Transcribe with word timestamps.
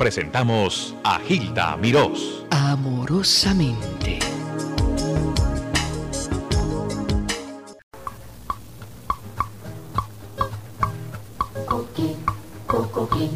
presentamos 0.00 0.94
a 1.04 1.18
Gilda 1.18 1.76
Mirós. 1.76 2.42
Amorosamente. 2.50 4.18
Coqui, 11.66 12.16
coqui, 12.66 13.30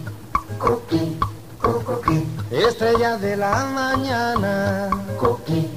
coqui, 0.59 1.19
coqui, 1.61 2.27
Estrella 2.51 3.19
de 3.19 3.37
la 3.37 3.67
mañana, 3.67 4.89
coqui, 5.19 5.69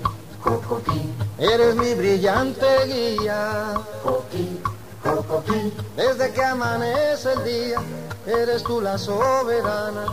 coqui, 0.41 1.01
eres 1.37 1.75
mi 1.75 1.95
brillante 1.95 2.65
guía. 2.87 3.73
coqui, 4.01 4.57
coqui, 5.03 5.73
Desde 5.97 6.31
que 6.31 6.43
amanece 6.45 7.33
el 7.33 7.43
día, 7.43 7.81
eres 8.25 8.63
tú 8.63 8.79
la 8.79 8.97
soberana, 8.97 10.05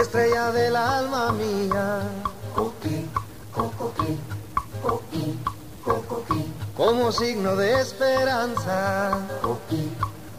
estrella 0.00 0.50
del 0.52 0.76
alma 0.76 1.32
mía. 1.32 2.02
coqui, 2.54 3.08
coqui, 3.52 4.18
coqui, 4.82 5.38
coqui, 5.84 6.52
Como 6.76 7.12
signo 7.12 7.54
de 7.56 7.80
esperanza, 7.80 9.18
coqui, 9.40 9.92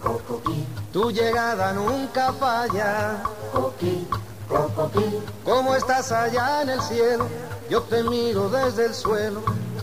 coqui, 0.04 0.68
tu 0.92 1.10
llegada 1.12 1.72
nunca 1.74 2.34
falla. 2.34 3.24
coqui, 3.54 4.08
coqui, 4.50 5.24
Como 5.44 5.76
estás 5.76 6.12
allá 6.12 6.62
en 6.62 6.70
el 6.70 6.82
cielo, 6.82 7.28
yo 7.70 7.82
te 7.84 8.04
miro 8.04 8.50
desde 8.50 8.86
el 8.88 8.94
suelo 8.94 9.42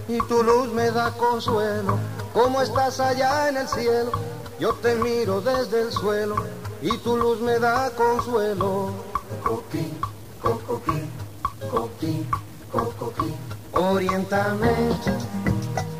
y 0.08 0.18
tu 0.28 0.42
luz 0.42 0.68
me 0.72 0.90
da 0.90 1.10
consuelo. 1.12 1.98
Como 2.34 2.60
estás 2.60 3.00
allá 3.00 3.48
en 3.48 3.56
el 3.56 3.68
cielo, 3.68 4.10
yo 4.58 4.74
te 4.74 4.94
miro 4.96 5.40
desde 5.40 5.82
el 5.82 5.92
suelo 5.92 6.36
y 6.82 6.96
tu 6.98 7.16
luz 7.16 7.40
me 7.40 7.58
da 7.58 7.90
consuelo. 7.90 9.11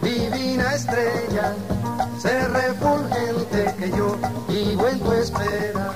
Divina 0.03 0.75
estrella, 0.75 1.55
sé 2.19 2.49
refulgente 2.49 3.75
que 3.79 3.91
yo 3.91 4.17
vivo 4.49 4.89
en 4.89 5.01
tu 5.01 5.13
espera. 5.13 5.93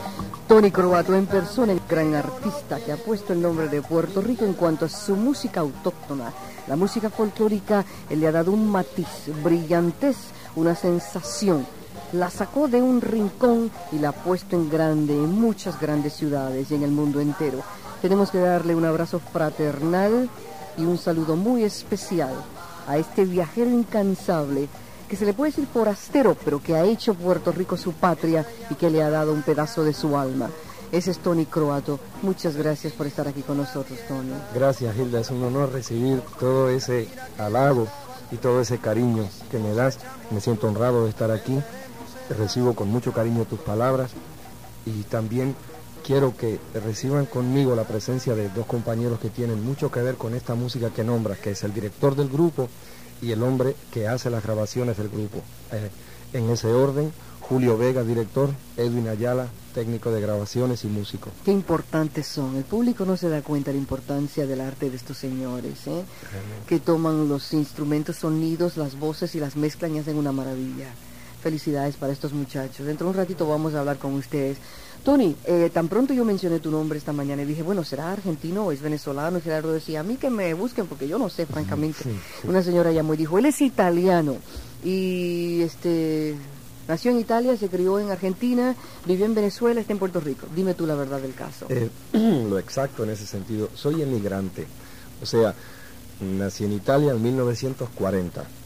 Tony 0.48 0.70
Croato 0.70 1.14
en 1.14 1.26
persona, 1.26 1.72
el 1.72 1.80
gran 1.88 2.14
artista 2.14 2.78
que 2.78 2.92
ha 2.92 2.96
puesto 2.96 3.32
el 3.32 3.42
nombre 3.42 3.68
de 3.68 3.82
Puerto 3.82 4.20
Rico 4.20 4.44
en 4.44 4.54
cuanto 4.54 4.84
a 4.84 4.88
su 4.88 5.16
música 5.16 5.60
autóctona. 5.60 6.32
La 6.68 6.76
música 6.76 7.10
folclórica 7.10 7.84
él 8.08 8.20
le 8.20 8.28
ha 8.28 8.32
dado 8.32 8.52
un 8.52 8.70
matiz, 8.70 9.08
brillantez, 9.42 10.16
una 10.54 10.74
sensación. 10.76 11.66
La 12.12 12.30
sacó 12.30 12.68
de 12.68 12.80
un 12.80 13.00
rincón 13.00 13.70
y 13.92 13.98
la 13.98 14.10
ha 14.10 14.12
puesto 14.12 14.56
en 14.56 14.70
grande, 14.70 15.14
en 15.14 15.32
muchas 15.40 15.80
grandes 15.80 16.14
ciudades 16.14 16.70
y 16.70 16.74
en 16.74 16.82
el 16.82 16.90
mundo 16.90 17.20
entero. 17.20 17.62
Tenemos 18.00 18.30
que 18.30 18.38
darle 18.38 18.74
un 18.74 18.84
abrazo 18.84 19.18
fraternal 19.18 20.28
y 20.78 20.84
un 20.84 20.98
saludo 20.98 21.36
muy 21.36 21.64
especial 21.64 22.34
a 22.86 22.98
este 22.98 23.24
viajero 23.24 23.70
incansable 23.70 24.68
que 25.08 25.16
se 25.16 25.24
le 25.24 25.34
puede 25.34 25.50
decir 25.50 25.66
forastero, 25.66 26.36
pero 26.44 26.62
que 26.62 26.74
ha 26.74 26.84
hecho 26.84 27.14
Puerto 27.14 27.52
Rico 27.52 27.76
su 27.76 27.92
patria 27.92 28.46
y 28.70 28.74
que 28.74 28.90
le 28.90 29.02
ha 29.02 29.10
dado 29.10 29.32
un 29.32 29.42
pedazo 29.42 29.84
de 29.84 29.92
su 29.92 30.16
alma. 30.16 30.50
Ese 30.92 31.10
es 31.10 31.18
Tony 31.18 31.46
Croato. 31.46 31.98
Muchas 32.22 32.56
gracias 32.56 32.92
por 32.92 33.06
estar 33.06 33.26
aquí 33.26 33.42
con 33.42 33.56
nosotros, 33.56 33.98
Tony. 34.06 34.32
Gracias, 34.54 34.96
Hilda. 34.96 35.20
Es 35.20 35.30
un 35.30 35.42
honor 35.42 35.72
recibir 35.72 36.20
todo 36.38 36.68
ese 36.70 37.08
halago 37.38 37.88
y 38.30 38.36
todo 38.36 38.60
ese 38.60 38.78
cariño 38.78 39.28
que 39.50 39.58
me 39.58 39.74
das. 39.74 39.98
Me 40.30 40.40
siento 40.40 40.68
honrado 40.68 41.04
de 41.04 41.10
estar 41.10 41.30
aquí. 41.30 41.58
Recibo 42.30 42.74
con 42.74 42.88
mucho 42.88 43.12
cariño 43.12 43.44
tus 43.44 43.60
palabras 43.60 44.10
y 44.84 45.02
también 45.04 45.54
quiero 46.04 46.36
que 46.36 46.60
reciban 46.74 47.26
conmigo 47.26 47.74
la 47.74 47.84
presencia 47.84 48.34
de 48.34 48.48
dos 48.48 48.66
compañeros 48.66 49.18
que 49.18 49.28
tienen 49.28 49.64
mucho 49.64 49.90
que 49.90 50.02
ver 50.02 50.14
con 50.16 50.34
esta 50.34 50.54
música 50.54 50.90
que 50.90 51.04
nombras, 51.04 51.38
que 51.38 51.50
es 51.50 51.64
el 51.64 51.74
director 51.74 52.14
del 52.14 52.28
grupo 52.28 52.68
y 53.20 53.32
el 53.32 53.42
hombre 53.42 53.74
que 53.90 54.06
hace 54.06 54.30
las 54.30 54.42
grabaciones 54.42 54.96
del 54.96 55.08
grupo. 55.08 55.42
Eh, 55.72 55.90
en 56.32 56.50
ese 56.50 56.68
orden, 56.72 57.12
Julio 57.40 57.78
Vega, 57.78 58.02
director, 58.02 58.50
Edwin 58.76 59.08
Ayala, 59.08 59.48
técnico 59.74 60.10
de 60.10 60.20
grabaciones 60.20 60.84
y 60.84 60.88
músico. 60.88 61.30
Qué 61.44 61.52
importantes 61.52 62.26
son. 62.26 62.56
El 62.56 62.64
público 62.64 63.04
no 63.04 63.16
se 63.16 63.28
da 63.28 63.42
cuenta 63.42 63.70
de 63.70 63.74
la 63.76 63.80
importancia 63.80 64.46
del 64.46 64.60
arte 64.60 64.90
de 64.90 64.96
estos 64.96 65.16
señores, 65.16 65.86
¿eh? 65.86 66.04
que 66.66 66.80
toman 66.80 67.28
los 67.28 67.52
instrumentos, 67.52 68.16
sonidos, 68.16 68.76
las 68.76 68.98
voces 68.98 69.34
y 69.34 69.40
las 69.40 69.56
mezclan 69.56 69.94
y 69.94 70.00
hacen 70.00 70.16
una 70.16 70.32
maravilla. 70.32 70.88
Felicidades 71.46 71.94
para 71.94 72.12
estos 72.12 72.32
muchachos. 72.32 72.84
Dentro 72.84 73.06
de 73.06 73.12
un 73.12 73.16
ratito 73.16 73.46
vamos 73.46 73.72
a 73.72 73.78
hablar 73.78 73.98
con 73.98 74.14
ustedes. 74.14 74.58
Tony, 75.04 75.36
eh, 75.44 75.70
tan 75.72 75.86
pronto 75.86 76.12
yo 76.12 76.24
mencioné 76.24 76.58
tu 76.58 76.72
nombre 76.72 76.98
esta 76.98 77.12
mañana 77.12 77.42
y 77.42 77.44
dije, 77.44 77.62
bueno, 77.62 77.84
¿será 77.84 78.10
argentino 78.10 78.64
o 78.64 78.72
es 78.72 78.82
venezolano? 78.82 79.38
Y 79.38 79.42
Gerardo 79.42 79.72
decía, 79.72 80.00
a 80.00 80.02
mí 80.02 80.16
que 80.16 80.28
me 80.28 80.52
busquen 80.54 80.88
porque 80.88 81.06
yo 81.06 81.20
no 81.20 81.28
sé, 81.28 81.46
francamente. 81.46 82.02
sí, 82.02 82.10
sí. 82.10 82.48
Una 82.48 82.64
señora 82.64 82.90
llamó 82.90 83.14
y 83.14 83.18
dijo, 83.18 83.38
él 83.38 83.46
es 83.46 83.60
italiano 83.60 84.38
y 84.84 85.60
este 85.60 86.34
nació 86.88 87.12
en 87.12 87.20
Italia, 87.20 87.56
se 87.56 87.68
crió 87.68 88.00
en 88.00 88.10
Argentina, 88.10 88.74
vivió 89.06 89.24
en 89.24 89.36
Venezuela, 89.36 89.80
está 89.80 89.92
en 89.92 90.00
Puerto 90.00 90.18
Rico. 90.18 90.48
Dime 90.52 90.74
tú 90.74 90.84
la 90.84 90.96
verdad 90.96 91.20
del 91.20 91.34
caso. 91.34 91.66
Eh, 91.68 91.88
lo 92.12 92.58
exacto 92.58 93.04
en 93.04 93.10
ese 93.10 93.24
sentido. 93.24 93.70
Soy 93.76 94.02
emigrante. 94.02 94.66
O 95.22 95.26
sea, 95.26 95.54
nací 96.20 96.64
en 96.64 96.72
Italia 96.72 97.12
en 97.12 97.22
1940. 97.22 98.65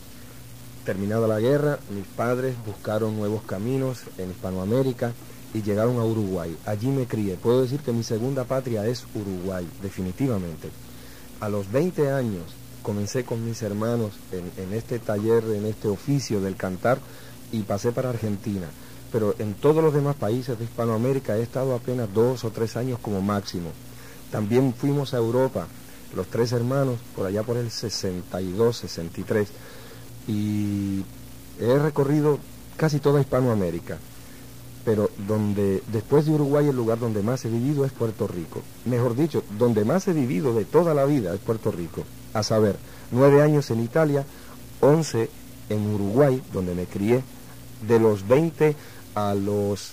Terminada 0.84 1.28
la 1.28 1.40
guerra, 1.40 1.78
mis 1.94 2.06
padres 2.06 2.54
buscaron 2.64 3.16
nuevos 3.16 3.42
caminos 3.42 4.00
en 4.16 4.30
Hispanoamérica 4.30 5.12
y 5.52 5.62
llegaron 5.62 5.98
a 5.98 6.04
Uruguay. 6.04 6.56
Allí 6.64 6.88
me 6.88 7.06
crié. 7.06 7.34
Puedo 7.34 7.62
decir 7.62 7.80
que 7.80 7.92
mi 7.92 8.02
segunda 8.02 8.44
patria 8.44 8.86
es 8.86 9.04
Uruguay, 9.14 9.68
definitivamente. 9.82 10.70
A 11.40 11.48
los 11.48 11.70
20 11.70 12.10
años 12.10 12.44
comencé 12.82 13.24
con 13.24 13.44
mis 13.44 13.60
hermanos 13.62 14.12
en, 14.32 14.50
en 14.62 14.72
este 14.72 14.98
taller, 14.98 15.44
en 15.44 15.66
este 15.66 15.88
oficio 15.88 16.40
del 16.40 16.56
cantar 16.56 16.98
y 17.52 17.60
pasé 17.62 17.92
para 17.92 18.10
Argentina. 18.10 18.66
Pero 19.12 19.34
en 19.38 19.54
todos 19.54 19.82
los 19.82 19.92
demás 19.92 20.16
países 20.16 20.58
de 20.58 20.64
Hispanoamérica 20.64 21.36
he 21.36 21.42
estado 21.42 21.74
apenas 21.74 22.12
dos 22.14 22.44
o 22.44 22.50
tres 22.50 22.76
años 22.76 22.98
como 23.00 23.20
máximo. 23.20 23.70
También 24.30 24.72
fuimos 24.72 25.12
a 25.12 25.18
Europa, 25.18 25.66
los 26.14 26.28
tres 26.28 26.52
hermanos, 26.52 26.98
por 27.16 27.26
allá 27.26 27.42
por 27.42 27.56
el 27.56 27.70
62, 27.70 28.76
63, 28.76 29.48
y 30.30 31.04
he 31.60 31.78
recorrido 31.78 32.38
casi 32.76 33.00
toda 33.00 33.20
Hispanoamérica. 33.20 33.98
Pero 34.84 35.10
donde, 35.28 35.82
después 35.92 36.24
de 36.24 36.32
Uruguay, 36.32 36.68
el 36.68 36.76
lugar 36.76 36.98
donde 36.98 37.22
más 37.22 37.44
he 37.44 37.50
vivido 37.50 37.84
es 37.84 37.92
Puerto 37.92 38.26
Rico. 38.26 38.62
Mejor 38.86 39.14
dicho, 39.14 39.42
donde 39.58 39.84
más 39.84 40.08
he 40.08 40.12
vivido 40.14 40.54
de 40.54 40.64
toda 40.64 40.94
la 40.94 41.04
vida 41.04 41.34
es 41.34 41.40
Puerto 41.40 41.70
Rico. 41.70 42.04
A 42.32 42.42
saber, 42.42 42.76
nueve 43.10 43.42
años 43.42 43.70
en 43.70 43.80
Italia, 43.82 44.24
once 44.80 45.28
en 45.68 45.86
Uruguay, 45.94 46.42
donde 46.52 46.74
me 46.74 46.86
crié, 46.86 47.22
de 47.86 47.98
los 47.98 48.26
20 48.26 48.74
a 49.14 49.34
los, 49.34 49.92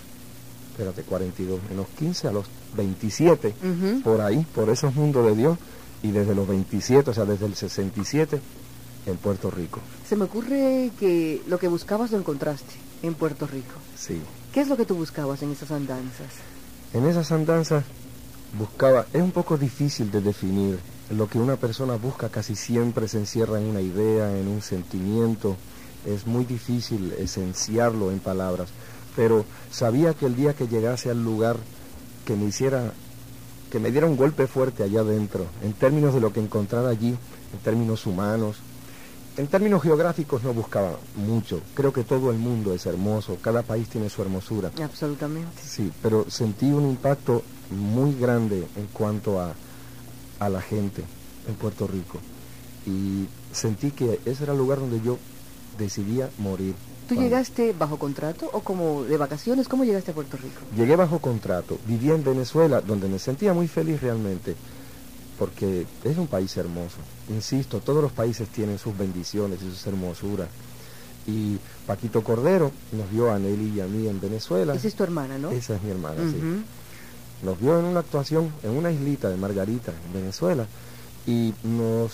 espérate, 0.71 1.01
42, 1.03 1.59
en 1.69 1.77
los 1.77 1.87
15 1.87 2.27
a 2.29 2.31
los 2.31 2.45
27, 2.77 3.53
Ujú. 3.61 4.01
por 4.03 4.21
ahí, 4.21 4.45
por 4.55 4.69
esos 4.69 4.95
mundos 4.95 5.25
de 5.25 5.35
Dios, 5.35 5.57
y 6.03 6.11
desde 6.11 6.33
los 6.35 6.47
27, 6.47 7.09
o 7.09 7.13
sea, 7.13 7.25
desde 7.25 7.45
el 7.47 7.55
67, 7.55 8.39
en 9.07 9.17
Puerto 9.17 9.49
Rico. 9.49 9.79
Se 10.07 10.15
me 10.15 10.25
ocurre 10.25 10.91
que 10.99 11.41
lo 11.47 11.57
que 11.59 11.67
buscabas 11.67 12.11
lo 12.11 12.17
encontraste 12.17 12.73
en 13.03 13.13
Puerto 13.13 13.47
Rico. 13.47 13.73
Sí. 13.97 14.21
¿Qué 14.53 14.61
es 14.61 14.67
lo 14.67 14.77
que 14.77 14.85
tú 14.85 14.95
buscabas 14.95 15.41
en 15.41 15.51
esas 15.51 15.71
andanzas? 15.71 16.27
En 16.93 17.05
esas 17.05 17.31
andanzas 17.31 17.83
buscaba, 18.57 19.05
es 19.13 19.21
un 19.21 19.31
poco 19.31 19.57
difícil 19.57 20.11
de 20.11 20.21
definir, 20.21 20.79
lo 21.09 21.27
que 21.27 21.37
una 21.37 21.55
persona 21.55 21.95
busca 21.95 22.29
casi 22.29 22.55
siempre 22.55 23.07
se 23.07 23.17
encierra 23.17 23.59
en 23.59 23.67
una 23.67 23.81
idea, 23.81 24.37
en 24.37 24.47
un 24.47 24.61
sentimiento, 24.61 25.55
es 26.05 26.25
muy 26.27 26.45
difícil 26.45 27.13
esenciarlo 27.17 28.11
en 28.11 28.19
palabras, 28.19 28.69
pero 29.15 29.45
sabía 29.71 30.13
que 30.13 30.25
el 30.25 30.35
día 30.35 30.53
que 30.53 30.67
llegase 30.67 31.09
al 31.09 31.23
lugar 31.23 31.57
que 32.25 32.35
me 32.35 32.45
hiciera, 32.45 32.93
que 33.71 33.79
me 33.79 33.91
diera 33.91 34.07
un 34.07 34.17
golpe 34.17 34.47
fuerte 34.47 34.83
allá 34.83 35.01
adentro, 35.01 35.45
en 35.63 35.73
términos 35.73 36.13
de 36.13 36.21
lo 36.21 36.31
que 36.31 36.39
encontrara 36.39 36.89
allí, 36.89 37.09
en 37.09 37.59
términos 37.63 38.05
humanos, 38.05 38.57
en 39.37 39.47
términos 39.47 39.83
geográficos 39.83 40.43
no 40.43 40.53
buscaba 40.53 40.97
mucho, 41.15 41.61
creo 41.75 41.93
que 41.93 42.03
todo 42.03 42.31
el 42.31 42.37
mundo 42.37 42.73
es 42.73 42.85
hermoso, 42.85 43.37
cada 43.41 43.61
país 43.61 43.87
tiene 43.87 44.09
su 44.09 44.21
hermosura. 44.21 44.71
Absolutamente. 44.83 45.61
Sí, 45.63 45.91
pero 46.01 46.25
sentí 46.29 46.65
un 46.65 46.89
impacto 46.89 47.43
muy 47.69 48.15
grande 48.15 48.67
en 48.75 48.87
cuanto 48.91 49.39
a, 49.39 49.53
a 50.39 50.49
la 50.49 50.61
gente 50.61 51.03
en 51.47 51.55
Puerto 51.55 51.87
Rico. 51.87 52.19
Y 52.85 53.27
sentí 53.51 53.91
que 53.91 54.19
ese 54.25 54.43
era 54.43 54.53
el 54.53 54.59
lugar 54.59 54.79
donde 54.79 55.01
yo 55.01 55.17
decidía 55.77 56.29
morir. 56.37 56.73
¿Tú 57.07 57.15
llegaste 57.15 57.73
bajo 57.77 57.97
contrato 57.97 58.49
o 58.51 58.61
como 58.61 59.03
de 59.03 59.15
vacaciones? 59.15 59.69
¿Cómo 59.69 59.85
llegaste 59.85 60.11
a 60.11 60.13
Puerto 60.13 60.35
Rico? 60.35 60.59
Llegué 60.75 60.95
bajo 60.95 61.19
contrato, 61.19 61.77
viví 61.87 62.11
en 62.11 62.23
Venezuela, 62.23 62.81
donde 62.81 63.07
me 63.07 63.17
sentía 63.17 63.53
muy 63.53 63.67
feliz 63.69 64.01
realmente, 64.01 64.55
porque 65.37 65.85
es 66.03 66.17
un 66.17 66.27
país 66.27 66.55
hermoso. 66.57 66.97
Insisto, 67.29 67.79
todos 67.79 68.01
los 68.01 68.11
países 68.11 68.47
tienen 68.49 68.77
sus 68.79 68.97
bendiciones 68.97 69.59
y 69.61 69.69
sus 69.69 69.85
hermosuras. 69.87 70.49
Y 71.27 71.57
Paquito 71.85 72.23
Cordero 72.23 72.71
nos 72.93 73.11
vio 73.11 73.31
a 73.31 73.37
Nelly 73.37 73.75
y 73.75 73.81
a 73.81 73.85
mí 73.85 74.07
en 74.07 74.19
Venezuela. 74.19 74.73
Esa 74.73 74.87
es 74.87 74.95
tu 74.95 75.03
hermana, 75.03 75.37
¿no? 75.37 75.51
Esa 75.51 75.75
es 75.75 75.83
mi 75.83 75.91
hermana, 75.91 76.21
sí. 76.31 76.41
Nos 77.43 77.59
vio 77.59 77.77
en 77.79 77.85
una 77.85 77.99
actuación 77.99 78.51
en 78.63 78.71
una 78.71 78.91
islita 78.91 79.29
de 79.29 79.37
Margarita, 79.37 79.91
en 80.07 80.13
Venezuela, 80.13 80.65
y 81.27 81.53
nos, 81.63 82.13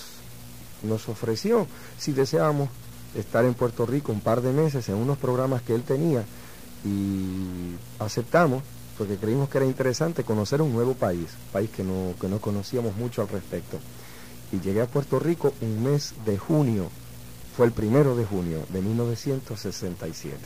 nos 0.81 1.07
ofreció 1.07 1.65
si 1.97 2.11
deseábamos 2.11 2.69
estar 3.15 3.45
en 3.45 3.53
Puerto 3.53 3.85
Rico 3.85 4.11
un 4.11 4.19
par 4.19 4.41
de 4.41 4.51
meses 4.51 4.89
en 4.89 4.95
unos 4.95 5.17
programas 5.17 5.61
que 5.61 5.75
él 5.75 5.83
tenía 5.83 6.25
y 6.83 7.75
aceptamos 7.99 8.63
porque 8.97 9.17
creímos 9.17 9.49
que 9.49 9.57
era 9.57 9.65
interesante 9.67 10.23
conocer 10.23 10.61
un 10.61 10.71
nuevo 10.73 10.93
país, 10.93 11.27
país 11.51 11.69
que 11.69 11.83
no, 11.83 12.13
que 12.19 12.27
no 12.27 12.39
conocíamos 12.39 12.95
mucho 12.95 13.21
al 13.21 13.29
respecto. 13.29 13.79
Y 14.51 14.59
llegué 14.59 14.81
a 14.81 14.87
Puerto 14.87 15.19
Rico 15.19 15.53
un 15.61 15.83
mes 15.83 16.13
de 16.25 16.37
junio, 16.37 16.89
fue 17.57 17.65
el 17.65 17.71
primero 17.71 18.15
de 18.15 18.25
junio 18.25 18.65
de 18.69 18.81
1967. 18.81 20.37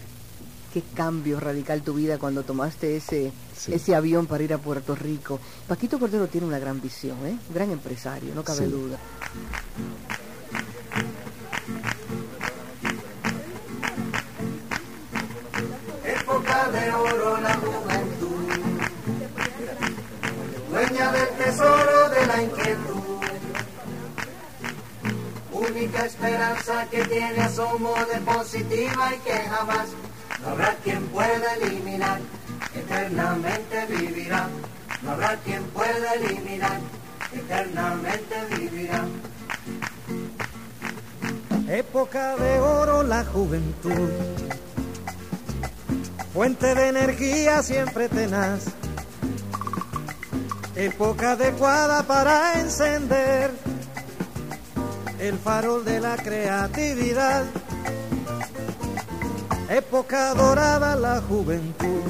Qué 0.74 0.84
cambio 0.94 1.40
radical 1.40 1.82
tu 1.82 1.94
vida 1.94 2.18
cuando 2.18 2.44
tomaste 2.44 2.98
ese, 2.98 3.32
Sí. 3.58 3.74
ese 3.74 3.96
avión 3.96 4.28
para 4.28 4.44
ir 4.44 4.54
a 4.54 4.58
Puerto 4.60 4.96
Rico. 4.96 5.40
Paquito 5.68 5.98
Cordero 6.00 6.28
tiene 6.28 6.46
una 6.46 6.60
gran 6.60 6.82
visión, 6.82 7.18
¿eh? 7.26 7.38
Un 7.50 7.54
gran 7.56 7.72
empresario, 7.72 8.36
no 8.36 8.44
cabe 8.44 8.66
Sí. 8.66 8.72
duda. 8.72 8.98
época 16.04 16.70
de 16.72 16.92
oro 16.94 17.38
del 20.98 21.30
tesoro 21.38 22.10
de 22.10 22.26
la 22.26 22.42
inquietud, 22.42 23.22
única 25.52 26.06
esperanza 26.06 26.88
que 26.90 27.06
tiene 27.06 27.40
asomo 27.40 27.94
de 28.12 28.20
positiva 28.22 29.14
y 29.16 29.20
que 29.20 29.34
jamás 29.34 29.90
no 30.42 30.50
habrá 30.50 30.76
quien 30.84 31.04
pueda 31.10 31.56
eliminar, 31.62 32.20
eternamente 32.74 33.86
vivirá, 33.90 34.48
no 35.04 35.12
habrá 35.12 35.36
quien 35.38 35.64
pueda 35.66 36.14
eliminar, 36.16 36.80
eternamente 37.32 38.36
vivirá. 38.58 39.06
Época 41.70 42.36
de 42.38 42.60
oro 42.60 43.04
la 43.04 43.24
juventud. 43.24 44.10
Fuente 46.34 46.74
de 46.74 46.88
energía 46.88 47.62
siempre 47.62 48.10
tenaz, 48.10 48.66
época 50.78 51.32
adecuada 51.32 52.04
para 52.04 52.60
encender 52.60 53.52
el 55.20 55.38
farol 55.40 55.84
de 55.84 56.00
la 56.00 56.16
creatividad, 56.18 57.46
época 59.70 60.36
dorada 60.36 60.96
la 60.96 61.20
juventud, 61.22 62.04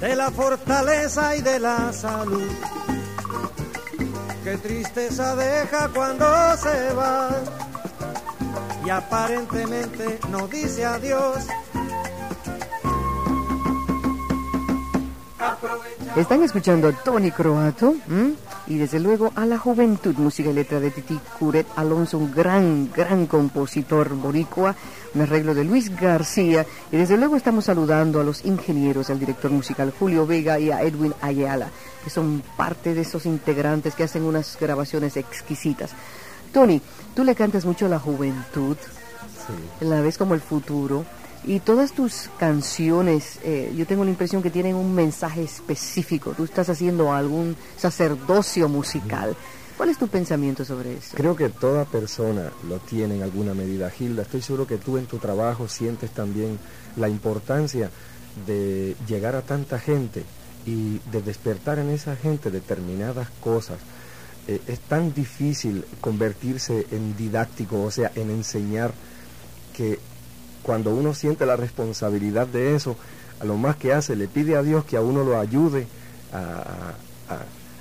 de 0.00 0.16
la 0.16 0.32
fortaleza 0.32 1.36
y 1.36 1.42
de 1.42 1.60
la 1.60 1.92
salud. 1.92 2.50
Qué 4.42 4.56
tristeza 4.56 5.36
deja 5.36 5.88
cuando 5.94 6.26
se 6.56 6.92
va 6.94 7.30
y 8.84 8.90
aparentemente 8.90 10.18
no 10.30 10.48
dice 10.48 10.84
adiós. 10.84 11.46
Están 16.16 16.42
escuchando 16.42 16.88
a 16.88 16.92
Tony 16.92 17.30
Croato 17.30 17.94
¿m? 18.08 18.34
y 18.66 18.76
desde 18.76 18.98
luego 18.98 19.30
a 19.36 19.46
la 19.46 19.56
juventud, 19.58 20.14
música 20.16 20.50
y 20.50 20.52
letra 20.52 20.80
de 20.80 20.90
Titi 20.90 21.18
Curet 21.38 21.66
Alonso, 21.76 22.18
un 22.18 22.32
gran, 22.32 22.90
gran 22.92 23.26
compositor 23.26 24.14
boricua, 24.14 24.74
un 25.14 25.20
arreglo 25.22 25.54
de 25.54 25.64
Luis 25.64 25.94
García 25.94 26.66
y 26.90 26.96
desde 26.96 27.16
luego 27.16 27.36
estamos 27.36 27.66
saludando 27.66 28.20
a 28.20 28.24
los 28.24 28.44
ingenieros, 28.44 29.10
al 29.10 29.20
director 29.20 29.50
musical 29.50 29.92
Julio 29.96 30.26
Vega 30.26 30.58
y 30.58 30.70
a 30.72 30.82
Edwin 30.82 31.14
Ayala, 31.22 31.68
que 32.02 32.10
son 32.10 32.42
parte 32.56 32.94
de 32.94 33.02
esos 33.02 33.24
integrantes 33.24 33.94
que 33.94 34.04
hacen 34.04 34.24
unas 34.24 34.56
grabaciones 34.60 35.16
exquisitas. 35.16 35.90
Tony, 36.52 36.80
tú 37.14 37.22
le 37.22 37.34
cantas 37.36 37.64
mucho 37.64 37.86
a 37.86 37.90
la 37.90 37.98
juventud, 38.00 38.76
Sí. 39.46 39.84
la 39.84 40.00
ves 40.02 40.18
como 40.18 40.34
el 40.34 40.40
futuro. 40.40 41.04
Y 41.44 41.60
todas 41.60 41.92
tus 41.92 42.28
canciones, 42.38 43.38
eh, 43.42 43.72
yo 43.76 43.86
tengo 43.86 44.04
la 44.04 44.10
impresión 44.10 44.42
que 44.42 44.50
tienen 44.50 44.74
un 44.74 44.94
mensaje 44.94 45.42
específico. 45.42 46.32
Tú 46.36 46.44
estás 46.44 46.68
haciendo 46.68 47.12
algún 47.12 47.56
sacerdocio 47.76 48.68
musical. 48.68 49.36
¿Cuál 49.76 49.90
es 49.90 49.98
tu 49.98 50.08
pensamiento 50.08 50.64
sobre 50.64 50.94
eso? 50.96 51.16
Creo 51.16 51.36
que 51.36 51.48
toda 51.48 51.84
persona 51.84 52.50
lo 52.68 52.78
tiene 52.80 53.14
en 53.16 53.22
alguna 53.22 53.54
medida. 53.54 53.90
Gilda, 53.90 54.22
estoy 54.22 54.42
seguro 54.42 54.66
que 54.66 54.76
tú 54.76 54.98
en 54.98 55.06
tu 55.06 55.18
trabajo 55.18 55.68
sientes 55.68 56.10
también 56.10 56.58
la 56.96 57.08
importancia 57.08 57.90
de 58.46 58.96
llegar 59.06 59.36
a 59.36 59.42
tanta 59.42 59.78
gente 59.78 60.24
y 60.66 60.98
de 61.12 61.22
despertar 61.22 61.78
en 61.78 61.90
esa 61.90 62.16
gente 62.16 62.50
determinadas 62.50 63.28
cosas. 63.40 63.78
Eh, 64.48 64.60
es 64.66 64.80
tan 64.80 65.14
difícil 65.14 65.84
convertirse 66.00 66.86
en 66.90 67.16
didáctico, 67.16 67.82
o 67.82 67.90
sea, 67.90 68.10
en 68.16 68.30
enseñar, 68.30 68.92
que 69.72 70.00
cuando 70.62 70.94
uno 70.94 71.14
siente 71.14 71.46
la 71.46 71.56
responsabilidad 71.56 72.46
de 72.46 72.74
eso, 72.74 72.96
a 73.40 73.44
lo 73.44 73.56
más 73.56 73.76
que 73.76 73.92
hace, 73.92 74.16
le 74.16 74.28
pide 74.28 74.56
a 74.56 74.62
Dios 74.62 74.84
que 74.84 74.96
a 74.96 75.00
uno 75.00 75.24
lo 75.24 75.38
ayude 75.38 75.86
a, 76.32 76.94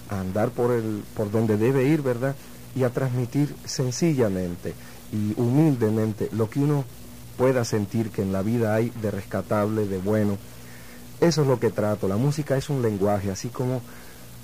andar 0.10 0.52
por, 0.52 0.72
el, 0.72 1.04
por 1.16 1.32
donde 1.32 1.58
debe 1.58 1.84
ir, 1.86 2.02
¿verdad? 2.02 2.36
Y 2.76 2.84
a 2.84 2.90
transmitir 2.90 3.54
sencillamente 3.66 4.74
y 5.12 5.34
humildemente 5.40 6.30
lo 6.32 6.50
que 6.50 6.60
uno 6.60 6.86
pueda 7.38 7.66
sentir 7.66 8.10
que 8.10 8.22
en 8.22 8.32
la 8.32 8.42
vida 8.42 8.74
hay 8.74 8.92
de 9.02 9.12
rescatable, 9.12 9.88
de 9.88 9.98
bueno. 9.98 10.38
Eso 11.20 11.42
es 11.42 11.48
lo 11.48 11.60
que 11.60 11.72
trato. 11.72 12.08
La 12.08 12.18
música 12.18 12.58
es 12.58 12.70
un 12.70 12.82
lenguaje, 12.82 13.32
así 13.32 13.50
como, 13.50 13.82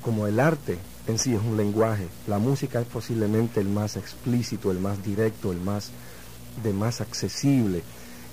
como 0.02 0.28
el 0.28 0.40
arte 0.40 0.78
en 1.08 1.20
sí 1.20 1.34
es 1.34 1.42
un 1.42 1.58
lenguaje. 1.58 2.08
La 2.28 2.40
música 2.40 2.80
es 2.80 2.88
posiblemente 2.88 3.60
el 3.60 3.68
más 3.68 3.98
explícito, 3.98 4.72
el 4.72 4.80
más 4.80 5.04
directo, 5.04 5.52
el 5.52 5.60
más 5.60 5.92
de 6.64 6.74
más 6.74 7.02
accesible. 7.02 7.84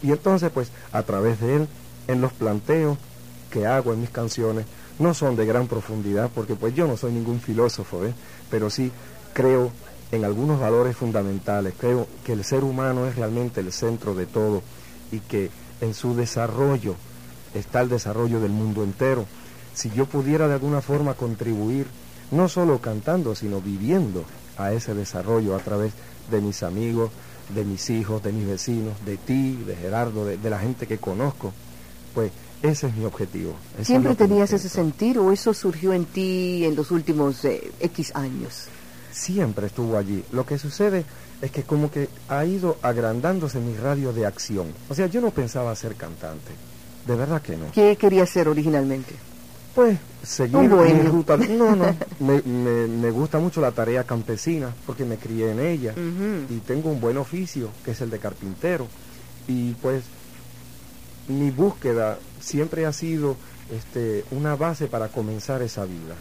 Y 0.03 0.13
entonces, 0.13 0.51
pues, 0.53 0.71
a 0.93 1.03
través 1.03 1.41
de 1.41 1.57
él, 1.57 1.69
en 2.09 2.21
los 2.21 2.33
planteos 2.33 2.99
que 3.51 3.67
hago 3.67 3.93
en 3.93 4.01
mis 4.01 4.11
canciones, 4.11 4.67
no 4.99 5.15
son 5.15 5.35
de 5.35 5.47
gran 5.47 5.67
profundidad, 5.67 6.31
porque 6.35 6.55
pues 6.55 6.75
yo 6.75 6.87
no 6.87 6.97
soy 6.97 7.13
ningún 7.13 7.41
filósofo, 7.41 8.03
pero 8.51 8.69
sí 8.69 8.93
creo 9.33 9.73
en 10.13 10.25
algunos 10.25 10.61
valores 10.61 10.97
fundamentales, 10.97 11.75
creo 11.79 12.07
que 12.25 12.33
el 12.33 12.45
ser 12.45 12.65
humano 12.65 13.07
es 13.07 13.17
realmente 13.17 13.61
el 13.61 13.73
centro 13.73 14.15
de 14.15 14.27
todo 14.27 14.63
y 15.11 15.21
que 15.21 15.51
en 15.81 15.95
su 15.95 16.15
desarrollo 16.15 16.97
está 17.55 17.81
el 17.81 17.89
desarrollo 17.89 18.41
del 18.41 18.51
mundo 18.51 18.83
entero. 18.85 19.25
Si 19.73 19.91
yo 19.91 20.07
pudiera 20.07 20.49
de 20.49 20.55
alguna 20.55 20.83
forma 20.83 21.15
contribuir, 21.15 21.87
no 22.31 22.49
solo 22.49 22.81
cantando, 22.81 23.35
sino 23.35 23.61
viviendo 23.61 24.25
a 24.59 24.73
ese 24.73 24.95
desarrollo 24.95 25.57
a 25.57 25.61
través 25.61 25.93
de 26.31 26.41
mis 26.41 26.63
amigos, 26.63 27.11
de 27.55 27.65
mis 27.65 27.91
hijos, 27.91 28.23
de 28.23 28.33
mis 28.33 28.47
vecinos, 28.47 28.95
de 29.05 29.17
ti, 29.17 29.57
de 29.67 29.77
Gerardo, 29.77 30.25
de, 30.25 30.37
de 30.37 30.51
la 30.51 30.59
gente 30.59 30.87
que 30.87 30.99
conozco, 30.99 31.53
pues 32.15 32.33
ese 32.63 32.89
es 32.89 32.97
mi 32.97 33.05
objetivo. 33.05 33.55
Eso 33.77 33.85
¿Siempre 33.87 34.15
tenías 34.15 34.53
ese 34.53 34.69
sentir 34.69 35.19
o 35.19 35.33
eso 35.33 35.55
surgió 35.55 35.93
en 35.93 36.05
ti 36.05 36.65
en 36.65 36.77
los 36.77 36.91
últimos 36.91 37.45
eh, 37.45 37.73
X 37.81 38.13
años? 38.15 38.67
Siempre 39.13 39.67
estuvo 39.67 39.97
allí. 39.97 40.23
Lo 40.33 40.45
que 40.45 40.59
sucede 40.59 41.05
es 41.41 41.51
que 41.51 41.63
como 41.63 41.91
que 41.91 42.09
ha 42.29 42.45
ido 42.45 42.77
agrandándose 42.83 43.61
mi 43.61 43.75
radio 43.77 44.13
de 44.13 44.27
acción. 44.27 44.69
O 44.89 44.95
sea, 44.95 45.07
yo 45.07 45.21
no 45.21 45.31
pensaba 45.31 45.75
ser 45.75 45.95
cantante. 45.95 46.53
De 47.07 47.17
verdad 47.17 47.41
que 47.41 47.57
no. 47.57 47.73
¿Qué 47.73 47.97
querías 47.97 48.29
ser 48.29 48.49
originalmente? 48.49 49.15
Pues 49.75 49.99
seguir 50.25 50.69
mi 50.95 51.03
ruta. 51.03 51.37
No, 51.37 51.77
no. 51.77 51.95
Me, 52.21 52.43
me- 52.43 52.87
me 52.89 53.11
gusta 53.11 53.39
mucho 53.39 53.61
la 53.61 53.71
tarea 53.73 54.05
campesina 54.05 54.75
porque 54.87 55.05
me 55.05 55.17
crié 55.17 55.53
en 55.53 55.61
ella 55.61 55.95
y 56.51 56.59
tengo 56.59 56.91
un 56.91 57.01
buen 57.01 57.17
oficio 57.17 57.71
que 57.85 57.93
es 57.93 58.01
el 58.01 58.11
de 58.11 58.19
carpintero. 58.19 58.87
Y 59.49 59.73
pues 59.75 60.03
mi 61.29 61.51
búsqueda 61.51 62.19
siempre 62.41 62.85
ha 62.87 62.93
sido 62.93 63.37
este, 63.73 64.25
una 64.33 64.57
base 64.57 64.87
para 64.89 65.09
comenzar 65.09 65.63
esa 65.63 65.85
vida. 65.85 66.15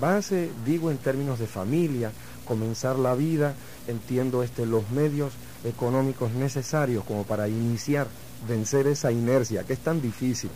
Base, 0.00 0.50
digo 0.66 0.90
en 0.90 0.98
términos 0.98 1.38
de 1.38 1.46
familia, 1.46 2.12
comenzar 2.44 2.98
la 2.98 3.14
vida, 3.14 3.54
entiendo 3.88 4.42
este, 4.42 4.66
los 4.66 4.90
medios 4.90 5.32
económicos 5.64 6.32
necesarios 6.32 7.04
como 7.04 7.24
para 7.24 7.48
iniciar, 7.48 8.08
vencer 8.48 8.86
esa 8.88 9.10
inercia 9.12 9.64
que 9.64 9.72
es 9.74 9.78
tan 9.80 10.00
difícil 10.02 10.50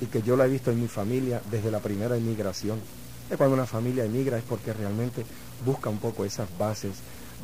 y 0.00 0.06
que 0.06 0.22
yo 0.22 0.36
la 0.36 0.46
he 0.46 0.48
visto 0.48 0.70
en 0.70 0.80
mi 0.80 0.88
familia 0.88 1.40
desde 1.50 1.70
la 1.70 1.80
primera 1.80 2.16
inmigración. 2.16 2.78
Que 3.28 3.36
cuando 3.36 3.54
una 3.54 3.66
familia 3.66 4.04
emigra 4.04 4.38
es 4.38 4.44
porque 4.44 4.72
realmente 4.72 5.24
busca 5.64 5.88
un 5.88 5.98
poco 5.98 6.24
esas 6.24 6.48
bases 6.58 6.92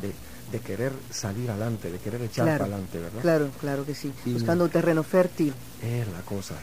de, 0.03 0.13
de 0.51 0.59
querer 0.65 0.93
salir 1.11 1.51
adelante, 1.51 1.91
de 1.93 1.99
querer 1.99 2.23
echar 2.23 2.47
Claro, 2.47 2.59
para 2.65 2.75
adelante, 2.75 2.99
¿verdad? 2.99 3.21
Claro, 3.23 3.49
claro 3.61 3.85
que 3.87 3.95
sí. 3.95 4.13
Y- 4.25 4.33
Buscando 4.33 4.65
un 4.65 4.71
terreno 4.71 5.03
fértil. 5.03 5.53
Es 5.83 6.09
la 6.09 6.21
cosa. 6.23 6.55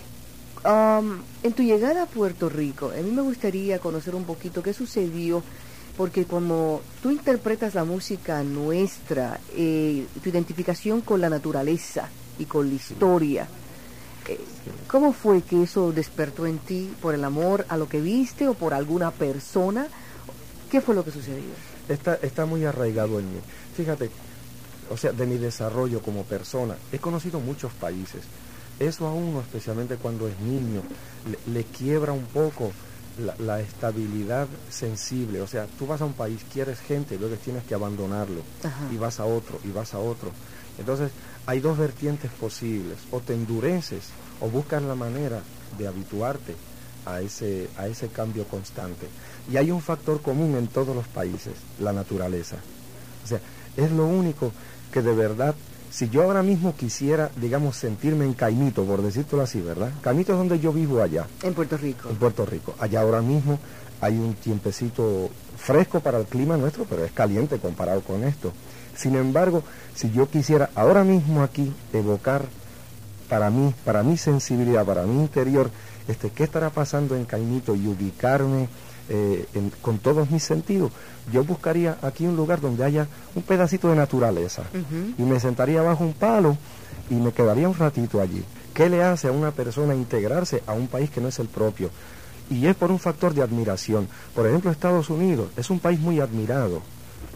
Am, 0.63 1.21
en 1.43 1.53
tu 1.53 1.61
llegada 1.63 2.03
a 2.03 2.05
Puerto 2.05 2.49
Rico, 2.49 2.91
a 2.97 3.01
mí 3.01 3.11
me 3.11 3.21
gustaría 3.21 3.79
conocer 3.79 4.15
un 4.15 4.23
poquito 4.23 4.63
qué 4.63 4.73
sucedió, 4.73 5.43
porque 5.97 6.25
como 6.25 6.81
tú 7.01 7.11
interpretas 7.11 7.75
la 7.75 7.83
música 7.83 8.41
nuestra, 8.43 9.39
eh, 9.55 10.05
tu 10.23 10.29
identificación 10.29 11.01
con 11.01 11.19
la 11.21 11.29
naturaleza 11.29 12.09
y 12.39 12.45
con 12.45 12.67
la 12.69 12.75
historia, 12.75 13.47
¿Cómo 14.87 15.13
fue 15.13 15.41
que 15.41 15.63
eso 15.63 15.91
despertó 15.91 16.45
en 16.45 16.59
ti? 16.59 16.93
¿Por 17.01 17.15
el 17.15 17.23
amor 17.23 17.65
a 17.69 17.77
lo 17.77 17.89
que 17.89 18.01
viste 18.01 18.47
o 18.47 18.53
por 18.53 18.73
alguna 18.73 19.11
persona? 19.11 19.87
¿Qué 20.69 20.81
fue 20.81 20.95
lo 20.95 21.03
que 21.03 21.11
sucedió? 21.11 21.51
Está, 21.89 22.15
está 22.15 22.45
muy 22.45 22.65
arraigado 22.65 23.19
en 23.19 23.33
mí. 23.33 23.39
Fíjate, 23.75 24.09
o 24.89 24.97
sea, 24.97 25.11
de 25.11 25.25
mi 25.25 25.37
desarrollo 25.37 26.01
como 26.01 26.23
persona, 26.23 26.75
he 26.91 26.99
conocido 26.99 27.39
muchos 27.39 27.73
países. 27.73 28.23
Eso 28.79 29.07
a 29.07 29.13
uno, 29.13 29.41
especialmente 29.41 29.97
cuando 29.97 30.27
es 30.27 30.39
niño, 30.39 30.81
le, 31.29 31.53
le 31.53 31.63
quiebra 31.63 32.11
un 32.11 32.25
poco 32.25 32.71
la, 33.19 33.35
la 33.39 33.61
estabilidad 33.61 34.47
sensible. 34.69 35.41
O 35.41 35.47
sea, 35.47 35.67
tú 35.77 35.87
vas 35.87 36.01
a 36.01 36.05
un 36.05 36.13
país, 36.13 36.41
quieres 36.51 36.79
gente, 36.79 37.17
luego 37.17 37.35
tienes 37.35 37.63
que 37.63 37.75
abandonarlo. 37.75 38.41
Ajá. 38.63 38.87
Y 38.91 38.97
vas 38.97 39.19
a 39.19 39.25
otro, 39.25 39.59
y 39.63 39.71
vas 39.71 39.93
a 39.93 39.99
otro. 39.99 40.31
Entonces, 40.79 41.11
hay 41.45 41.59
dos 41.59 41.77
vertientes 41.77 42.31
posibles. 42.31 42.97
O 43.11 43.19
te 43.19 43.33
endureces, 43.33 44.09
o 44.39 44.49
buscas 44.49 44.81
la 44.83 44.95
manera 44.95 45.41
de 45.77 45.87
habituarte 45.87 46.55
a 47.05 47.21
ese, 47.21 47.69
a 47.77 47.87
ese 47.87 48.07
cambio 48.07 48.45
constante. 48.45 49.07
Y 49.51 49.57
hay 49.57 49.71
un 49.71 49.81
factor 49.81 50.21
común 50.21 50.55
en 50.55 50.67
todos 50.67 50.95
los 50.95 51.07
países, 51.07 51.53
la 51.79 51.93
naturaleza. 51.93 52.57
O 53.23 53.27
sea, 53.27 53.39
es 53.75 53.91
lo 53.91 54.05
único 54.05 54.51
que 54.91 55.01
de 55.01 55.13
verdad, 55.13 55.55
si 55.91 56.09
yo 56.09 56.23
ahora 56.23 56.43
mismo 56.43 56.75
quisiera, 56.75 57.29
digamos, 57.35 57.75
sentirme 57.75 58.25
en 58.25 58.33
Caimito, 58.33 58.85
por 58.85 59.01
decirlo 59.01 59.41
así, 59.41 59.59
¿verdad? 59.61 59.91
Caimito 60.01 60.33
es 60.33 60.37
donde 60.37 60.59
yo 60.59 60.71
vivo 60.71 61.01
allá, 61.01 61.27
En 61.41 61.53
Puerto 61.53 61.77
Rico. 61.77 62.09
en 62.09 62.15
Puerto 62.15 62.45
Rico. 62.45 62.75
Allá 62.79 63.01
ahora 63.01 63.21
mismo 63.21 63.59
hay 64.01 64.17
un 64.17 64.35
tiempecito 64.35 65.29
fresco 65.57 65.99
para 65.99 66.19
el 66.19 66.25
clima 66.25 66.57
nuestro, 66.57 66.85
pero 66.85 67.03
es 67.03 67.11
caliente 67.11 67.57
comparado 67.57 68.01
con 68.01 68.23
esto. 68.23 68.51
Sin 68.95 69.15
embargo, 69.15 69.63
si 69.95 70.11
yo 70.11 70.29
quisiera 70.29 70.69
ahora 70.75 71.03
mismo 71.03 71.41
aquí 71.43 71.71
evocar 71.93 72.45
para 73.29 73.49
mí, 73.49 73.73
para 73.85 74.03
mi 74.03 74.17
sensibilidad, 74.17 74.85
para 74.85 75.03
mi 75.03 75.19
interior, 75.21 75.69
este, 76.07 76.29
qué 76.29 76.43
estará 76.43 76.69
pasando 76.69 77.15
en 77.15 77.25
Caimito 77.25 77.75
y 77.75 77.87
ubicarme 77.87 78.67
eh, 79.09 79.45
en- 79.53 79.69
con 79.81 79.97
todos 79.97 80.29
mis 80.31 80.43
sentidos, 80.43 80.91
yo 81.31 81.43
buscaría 81.43 81.97
aquí 82.01 82.25
un 82.25 82.37
lugar 82.37 82.61
donde 82.61 82.85
haya 82.85 83.05
un 83.35 83.43
pedacito 83.43 83.89
de 83.89 83.95
naturaleza 83.97 84.63
y 85.17 85.21
me 85.23 85.39
sentaría 85.41 85.81
bajo 85.81 86.03
un 86.05 86.13
palo 86.13 86.55
y 87.09 87.15
me 87.15 87.33
quedaría 87.33 87.67
un 87.67 87.75
ratito 87.75 88.21
allí. 88.21 88.43
¿Qué 88.73 88.87
le 88.89 89.03
hace 89.03 89.27
a 89.27 89.31
una 89.33 89.51
persona 89.51 89.93
integrarse 89.93 90.63
a 90.67 90.73
un 90.73 90.87
país 90.87 91.09
que 91.09 91.19
no 91.19 91.27
es 91.27 91.37
el 91.39 91.47
propio? 91.47 91.89
Y 92.49 92.65
es 92.67 92.75
por 92.75 92.91
un 92.91 92.99
factor 92.99 93.33
de 93.33 93.41
admiración. 93.41 94.07
Por 94.33 94.47
ejemplo, 94.47 94.71
Estados 94.71 95.09
Unidos 95.09 95.49
es 95.57 95.69
un 95.69 95.79
país 95.79 95.99
muy 95.99 96.19
admirado. 96.21 96.81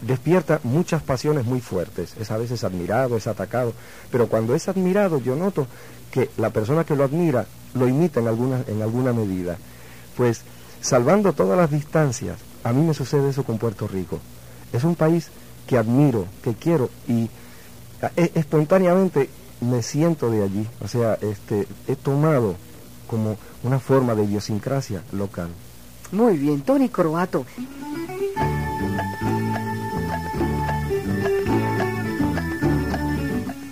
Despierta 0.02 0.60
muchas 0.62 1.02
pasiones 1.02 1.44
muy 1.44 1.60
fuertes. 1.60 2.14
Es 2.20 2.30
a 2.30 2.36
veces 2.36 2.62
admirado, 2.64 3.16
es 3.16 3.26
atacado. 3.26 3.72
Pero 4.10 4.28
cuando 4.28 4.54
es 4.54 4.68
admirado, 4.68 5.18
yo 5.18 5.34
noto 5.36 5.66
que 6.12 6.30
la 6.36 6.50
persona 6.50 6.84
que 6.84 6.94
lo 6.96 7.04
admira 7.04 7.46
lo 7.74 7.88
imita 7.88 8.20
en 8.20 8.28
alguna, 8.28 8.62
en 8.68 8.80
alguna 8.82 9.12
medida. 9.12 9.56
Pues, 10.16 10.42
salvando 10.80 11.32
todas 11.32 11.58
las 11.58 11.70
distancias, 11.70 12.38
a 12.64 12.72
mí 12.72 12.82
me 12.86 12.94
sucede 12.94 13.30
eso 13.30 13.44
con 13.44 13.58
Puerto 13.58 13.88
Rico. 13.88 14.18
Es 14.72 14.84
un 14.84 14.94
país 14.94 15.28
que 15.66 15.76
admiro, 15.76 16.26
que 16.42 16.54
quiero 16.54 16.90
y 17.06 17.28
e- 18.16 18.32
espontáneamente 18.34 19.28
me 19.60 19.82
siento 19.82 20.30
de 20.30 20.42
allí. 20.44 20.66
O 20.80 20.88
sea, 20.88 21.18
este, 21.20 21.66
he 21.88 21.96
tomado 21.96 22.54
como 23.08 23.36
una 23.64 23.80
forma 23.80 24.14
de 24.14 24.24
idiosincrasia 24.24 25.02
local. 25.12 25.48
Muy 26.12 26.36
bien, 26.36 26.62
Tony 26.62 26.88
Croato. 26.88 27.44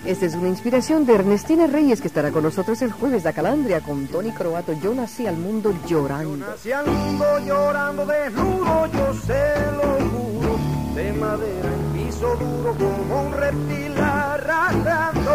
Esta 0.07 0.25
es 0.25 0.35
una 0.35 0.47
inspiración 0.47 1.05
de 1.05 1.15
Ernestina 1.15 1.67
Reyes 1.67 1.99
que 1.99 2.07
estará 2.07 2.31
con 2.31 2.41
nosotros 2.41 2.81
el 2.81 2.93
jueves 2.93 3.23
de 3.23 3.33
Calandria 3.33 3.81
con 3.81 4.07
Tony 4.07 4.31
Croato. 4.31 4.71
Yo 4.81 4.95
nací 4.95 5.27
al 5.27 5.35
mundo 5.35 5.73
llorando. 5.85 6.37
Nací 6.37 6.71
al 6.71 6.87
mundo 6.87 7.25
llorando 7.45 8.05
desnudo, 8.05 8.85
yo 8.85 9.13
se 9.13 9.55
lo 9.73 9.99
juro, 10.07 10.59
de 10.95 11.11
madera 11.11 11.73
en 11.73 12.05
piso 12.05 12.37
duro 12.37 12.73
como 12.77 13.27
un 13.27 13.33
reptil 13.33 13.97
arrastrando. 13.99 15.31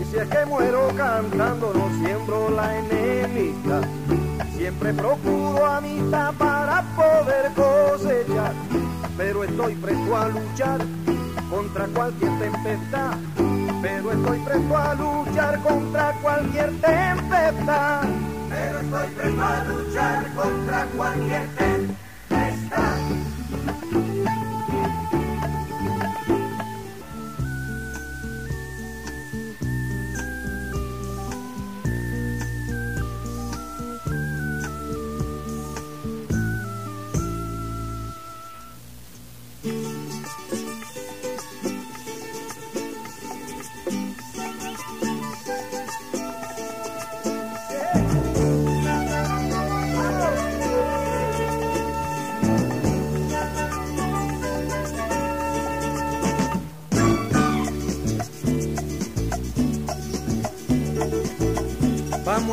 Y 0.00 0.04
si 0.04 0.16
es 0.16 0.28
que 0.28 0.46
muero 0.46 0.92
cantando, 0.96 1.72
no 1.74 2.06
siembro 2.06 2.50
la 2.50 2.78
enemistad, 2.78 3.82
siempre 4.56 4.94
procuro 4.94 5.66
amistad 5.66 6.32
para 6.38 6.84
poder 6.94 7.50
cosechar, 7.56 8.52
pero 9.16 9.44
estoy 9.44 9.74
presto 9.76 10.16
a 10.16 10.28
luchar 10.28 10.80
contra 11.48 11.86
cualquier 11.86 12.38
tempestad, 12.38 13.16
pero 13.82 14.12
estoy 14.12 14.38
presto 14.40 14.76
a 14.76 14.94
luchar 14.94 15.62
contra 15.62 16.12
cualquier 16.22 16.70
tempestad, 16.80 18.02
pero 18.50 18.78
estoy 18.80 19.08
presto 19.16 19.42
a 19.42 19.64
luchar 19.64 20.34
contra 20.34 20.86
cualquier 20.96 21.46
tempestad. 21.48 21.85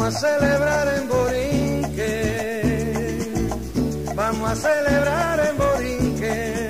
Vamos 0.04 0.16
a 0.16 0.20
celebrar 0.20 0.88
en 0.98 1.08
Borinque, 1.08 2.62
vamos 4.14 4.50
a 4.52 4.56
celebrar 4.58 5.40
en 5.50 5.58
Borinque. 5.58 6.64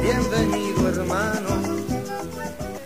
Bienvenido 0.00 0.88
hermano. 0.88 1.50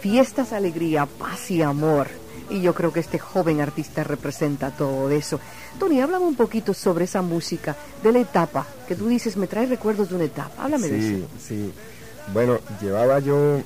Fiestas, 0.00 0.52
alegría, 0.52 1.06
paz 1.06 1.52
y 1.52 1.62
amor. 1.62 2.08
Y 2.50 2.60
yo 2.60 2.74
creo 2.74 2.92
que 2.92 2.98
este 2.98 3.20
joven 3.20 3.60
artista 3.60 4.02
representa 4.02 4.72
todo 4.72 5.08
eso. 5.10 5.38
Tony, 5.78 6.00
háblame 6.00 6.24
un 6.24 6.34
poquito 6.34 6.74
sobre 6.74 7.04
esa 7.04 7.22
música, 7.22 7.76
de 8.02 8.10
la 8.10 8.18
etapa, 8.18 8.66
que 8.88 8.96
tú 8.96 9.06
dices, 9.06 9.36
me 9.36 9.46
trae 9.46 9.66
recuerdos 9.66 10.08
de 10.08 10.16
una 10.16 10.24
etapa. 10.24 10.64
Háblame 10.64 10.88
de 10.88 11.00
Sí, 11.00 11.14
eso. 11.14 11.28
sí. 11.46 11.72
Bueno, 12.32 12.58
llevaba 12.82 13.20
yo 13.20 13.62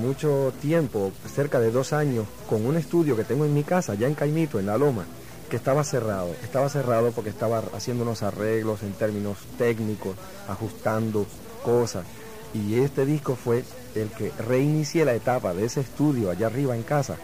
mucho 0.00 0.52
tiempo, 0.62 1.12
cerca 1.34 1.60
de 1.60 1.70
dos 1.70 1.92
años, 1.92 2.26
con 2.48 2.64
un 2.64 2.76
estudio 2.76 3.14
que 3.14 3.24
tengo 3.24 3.44
en 3.44 3.52
mi 3.52 3.62
casa, 3.62 3.92
allá 3.92 4.06
en 4.06 4.14
Caimito, 4.14 4.58
en 4.58 4.66
La 4.66 4.78
Loma, 4.78 5.04
que 5.50 5.56
estaba 5.56 5.84
cerrado. 5.84 6.34
Estaba 6.42 6.70
cerrado 6.70 7.10
porque 7.10 7.28
estaba 7.28 7.62
haciendo 7.74 8.04
unos 8.04 8.22
arreglos 8.22 8.82
en 8.82 8.92
términos 8.94 9.36
técnicos, 9.58 10.16
ajustando 10.48 11.26
cosas. 11.62 12.06
Y 12.54 12.80
este 12.80 13.04
disco 13.04 13.36
fue 13.36 13.64
el 13.94 14.08
que 14.08 14.32
reinicié 14.48 15.04
la 15.04 15.14
etapa 15.14 15.52
de 15.52 15.66
ese 15.66 15.80
estudio 15.80 16.30
allá 16.30 16.46
arriba 16.46 16.74
en 16.74 16.84
casa. 16.84 17.16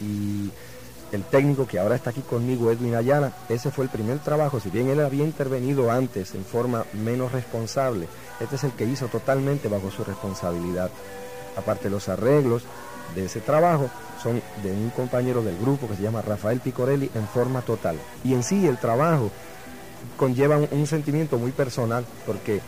Y 0.00 0.50
el 1.12 1.24
técnico 1.24 1.66
que 1.66 1.78
ahora 1.78 1.96
está 1.96 2.10
aquí 2.10 2.20
conmigo, 2.20 2.70
Edwin 2.70 2.94
Ayala, 2.94 3.32
ese 3.48 3.70
fue 3.70 3.84
el 3.84 3.90
primer 3.90 4.18
trabajo, 4.18 4.60
si 4.60 4.70
bien 4.70 4.88
él 4.88 5.00
había 5.00 5.24
intervenido 5.24 5.90
antes 5.90 6.34
en 6.34 6.44
forma 6.44 6.84
menos 6.92 7.32
responsable, 7.32 8.08
este 8.40 8.56
es 8.56 8.64
el 8.64 8.72
que 8.72 8.84
hizo 8.84 9.06
totalmente 9.08 9.68
bajo 9.68 9.90
su 9.90 10.04
responsabilidad. 10.04 10.90
Aparte 11.56 11.90
los 11.90 12.08
arreglos 12.08 12.64
de 13.14 13.24
ese 13.24 13.40
trabajo 13.40 13.90
son 14.22 14.42
de 14.62 14.70
un 14.70 14.90
compañero 14.90 15.42
del 15.42 15.58
grupo 15.58 15.88
que 15.88 15.96
se 15.96 16.02
llama 16.02 16.22
Rafael 16.22 16.60
Picorelli 16.60 17.10
en 17.14 17.26
forma 17.26 17.62
total. 17.62 17.96
Y 18.22 18.34
en 18.34 18.42
sí 18.42 18.66
el 18.66 18.78
trabajo 18.78 19.30
conlleva 20.16 20.58
un, 20.58 20.68
un 20.70 20.86
sentimiento 20.86 21.38
muy 21.38 21.52
personal 21.52 22.04
porque 22.26 22.60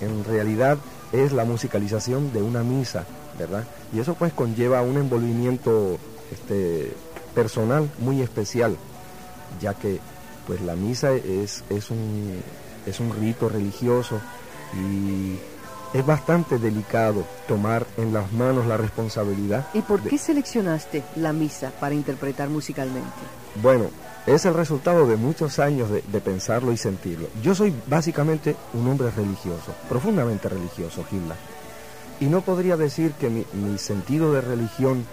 en 0.00 0.24
realidad 0.24 0.78
es 1.12 1.32
la 1.32 1.44
musicalización 1.44 2.32
de 2.32 2.42
una 2.42 2.62
misa, 2.62 3.04
¿verdad? 3.38 3.64
Y 3.92 4.00
eso 4.00 4.14
pues 4.14 4.32
conlleva 4.32 4.82
un 4.82 4.96
envolvimiento 4.96 5.98
este, 6.30 6.92
personal 7.34 7.90
muy 7.98 8.22
especial, 8.22 8.76
ya 9.60 9.74
que 9.74 10.00
pues 10.46 10.60
la 10.62 10.74
misa 10.74 11.12
es, 11.12 11.62
es, 11.70 11.90
un, 11.90 12.40
es 12.86 12.98
un 13.00 13.14
rito 13.14 13.48
religioso 13.48 14.20
y 14.74 15.36
es 15.96 16.06
bastante 16.06 16.58
delicado 16.58 17.24
tomar 17.48 17.86
en 17.96 18.12
las 18.12 18.32
manos 18.32 18.66
la 18.66 18.76
responsabilidad. 18.76 19.66
¿Y 19.74 19.82
por 19.82 20.00
de- 20.02 20.10
qué 20.10 20.18
seleccionaste 20.18 21.02
la 21.16 21.32
misa 21.32 21.72
para 21.80 21.94
interpretar 21.94 22.48
musicalmente? 22.48 23.08
Bueno, 23.62 23.86
es 24.26 24.44
el 24.44 24.54
resultado 24.54 25.06
de 25.06 25.16
muchos 25.16 25.58
años 25.58 25.90
de, 25.90 26.02
de 26.02 26.20
pensarlo 26.20 26.70
y 26.72 26.76
sentirlo. 26.76 27.26
Yo 27.42 27.54
soy 27.54 27.74
básicamente 27.88 28.54
un 28.74 28.86
hombre 28.88 29.10
religioso, 29.10 29.72
profundamente 29.88 30.48
religioso, 30.48 31.04
Gilda. 31.10 31.34
y 32.20 32.26
no 32.26 32.40
podría 32.42 32.76
decir 32.76 33.12
que 33.12 33.28
mi, 33.30 33.44
mi 33.54 33.76
sentido 33.78 34.32
de 34.32 34.40
religión 34.42 35.04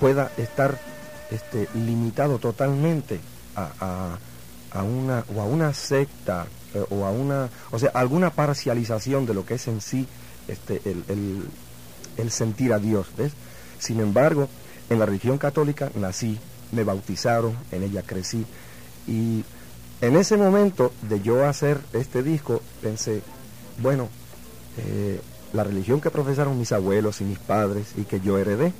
pueda 0.00 0.30
estar 0.36 0.78
este, 1.30 1.68
limitado 1.74 2.38
totalmente 2.38 3.20
a, 3.56 3.70
a- 3.80 4.82
una 4.82 5.22
o 5.36 5.40
a 5.40 5.44
una 5.44 5.74
secta 5.74 6.46
eh, 6.74 6.82
o 6.90 7.04
a 7.04 7.10
una 7.10 7.50
o 7.70 7.78
sea 7.78 7.90
alguna 7.94 8.30
parcialización 8.30 9.26
de 9.26 9.34
lo 9.34 9.44
que 9.44 9.54
es 9.54 9.68
en 9.68 9.80
sí 9.82 10.06
este 10.48 10.80
el, 10.86 11.04
el- 11.08 11.46
el 12.16 12.30
sentir 12.30 12.72
a 12.72 12.78
Dios 12.78 13.08
¿ves? 13.18 13.32
sin 13.78 14.00
embargo 14.00 14.48
en 14.88 14.98
la 14.98 15.04
religión 15.06 15.36
católica 15.36 15.90
nací 15.94 16.38
me 16.72 16.84
bautizaron 16.84 17.54
en 17.70 17.82
ella 17.82 18.02
crecí 18.02 18.46
y 19.06 19.44
en 20.00 20.16
ese 20.16 20.36
momento 20.38 20.92
de 21.08 21.20
yo 21.20 21.46
hacer 21.46 21.78
este 21.92 22.22
disco 22.22 22.62
pensé 22.80 23.20
bueno 23.82 24.08
eh, 24.78 25.20
la 25.52 25.64
religión 25.64 26.00
que 26.00 26.10
profesaron 26.10 26.58
mis 26.58 26.72
abuelos 26.72 27.20
y 27.20 27.24
mis 27.24 27.38
padres 27.38 27.88
y 27.98 28.04
que 28.04 28.20
yo 28.20 28.38
heredé 28.38 28.72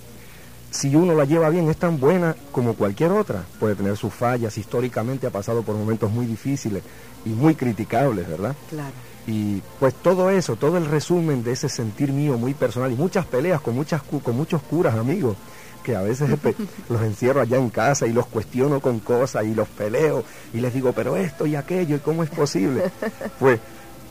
si 0.73 0.97
uno 0.97 1.15
la 1.15 1.27
lleva 1.27 1.51
bien, 1.51 1.69
es 1.69 1.77
tan 1.77 2.01
buena 2.01 2.35
como 2.51 2.75
cualquier 2.75 3.13
otra. 3.13 3.45
Puede 3.61 3.75
tener 3.75 3.97
sus 3.97 4.13
fallas, 4.13 4.57
históricamente 4.57 5.27
ha 5.27 5.31
pasado 5.31 5.63
por 5.63 5.77
momentos 5.77 6.11
muy 6.11 6.25
difíciles 6.25 6.83
y 7.27 7.29
muy 7.29 7.55
criticables, 7.55 8.27
¿verdad? 8.27 8.57
Claro. 8.71 8.93
Y 9.27 9.63
pues 9.79 9.95
todo 9.95 10.31
eso, 10.31 10.57
todo 10.57 10.79
el 10.79 10.87
resumen 10.87 11.45
de 11.45 11.53
ese 11.53 11.69
sentir 11.69 12.11
mío 12.11 12.39
muy 12.39 12.55
personal 12.55 12.91
y 12.91 12.97
muchas 12.97 13.27
peleas 13.27 13.61
con, 13.61 13.75
muchas, 13.75 14.03
con 14.03 14.35
muchos 14.35 14.63
curas 14.63 14.95
amigos, 14.95 15.37
que 15.85 15.95
a 15.95 16.01
veces 16.01 16.31
los 16.89 17.03
encierro 17.03 17.43
allá 17.43 17.59
en 17.59 17.69
casa 17.69 18.07
y 18.07 18.13
los 18.13 18.27
cuestiono 18.27 18.81
con 18.81 18.99
cosas 19.01 19.45
y 19.45 19.55
los 19.55 19.69
peleo 19.69 20.25
y 20.55 20.61
les 20.61 20.73
digo, 20.73 20.93
pero 20.93 21.17
esto 21.17 21.47
y 21.47 21.55
aquello 21.55 21.97
y 21.97 22.01
cómo 22.01 22.23
es 22.23 22.31
posible. 22.31 22.91
Pues 23.39 23.61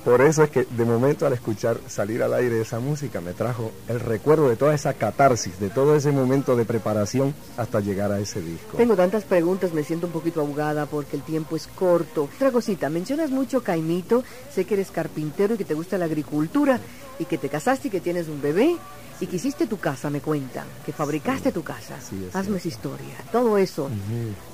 por 0.04 0.22
eso 0.22 0.44
es 0.44 0.50
que 0.50 0.66
de 0.66 0.86
momento 0.86 1.26
al 1.26 1.34
escuchar 1.34 1.80
salir 1.88 2.24
al 2.24 2.34
aire 2.34 2.60
esa 2.62 2.80
música 2.80 3.22
me 3.22 3.34
trajo 3.34 3.72
el 3.88 4.00
recuerdo 4.00 4.50
de 4.50 4.56
toda 4.56 4.74
esa 4.74 4.94
catarsis, 4.94 5.60
de 5.60 5.70
todo 5.70 5.96
ese 5.96 6.12
momento 6.12 6.56
de 6.56 6.66
preparación 6.66 7.34
hasta 7.58 7.80
llegar 7.80 8.12
a 8.12 8.20
ese 8.20 8.42
disco. 8.42 8.78
Tengo 8.78 8.96
tantas 8.96 9.24
preguntas, 9.24 9.74
me 9.74 9.84
siento 9.84 10.08
un 10.08 10.14
poquito 10.14 10.42
ahogada 10.42 10.86
porque 10.86 11.16
el 11.16 11.22
tiempo 11.24 11.56
es 11.56 11.68
corto. 11.68 12.30
Otra 12.36 12.52
cosita, 12.52 12.90
mencionas 12.90 13.30
mucho 13.32 13.62
Caimito, 13.64 14.24
sé 14.54 14.66
que 14.66 14.74
eres 14.76 14.92
carpintero 14.92 15.56
y 15.56 15.58
que 15.58 15.66
te 15.66 15.74
gusta 15.74 15.98
la 15.98 16.06
agricultura 16.06 16.80
y 17.20 17.26
que 17.26 17.38
te 17.38 17.50
casaste 17.50 17.88
y 17.90 17.92
que 17.92 18.02
tienes 18.02 18.28
un 18.28 18.42
bebé 18.42 18.76
y 19.20 19.28
que 19.28 19.36
hiciste 19.36 19.68
tu 19.68 19.78
casa, 19.78 20.10
me 20.10 20.20
cuentan, 20.20 20.66
que 20.84 20.92
fabricaste 20.92 21.52
tu 21.52 21.62
casa. 21.64 21.96
sí, 22.02 22.26
es 22.28 22.36
Hazme 22.36 22.58
cierto. 22.58 22.58
esa 22.58 22.68
historia. 22.70 23.16
Todo 23.32 23.56
eso 23.60 23.88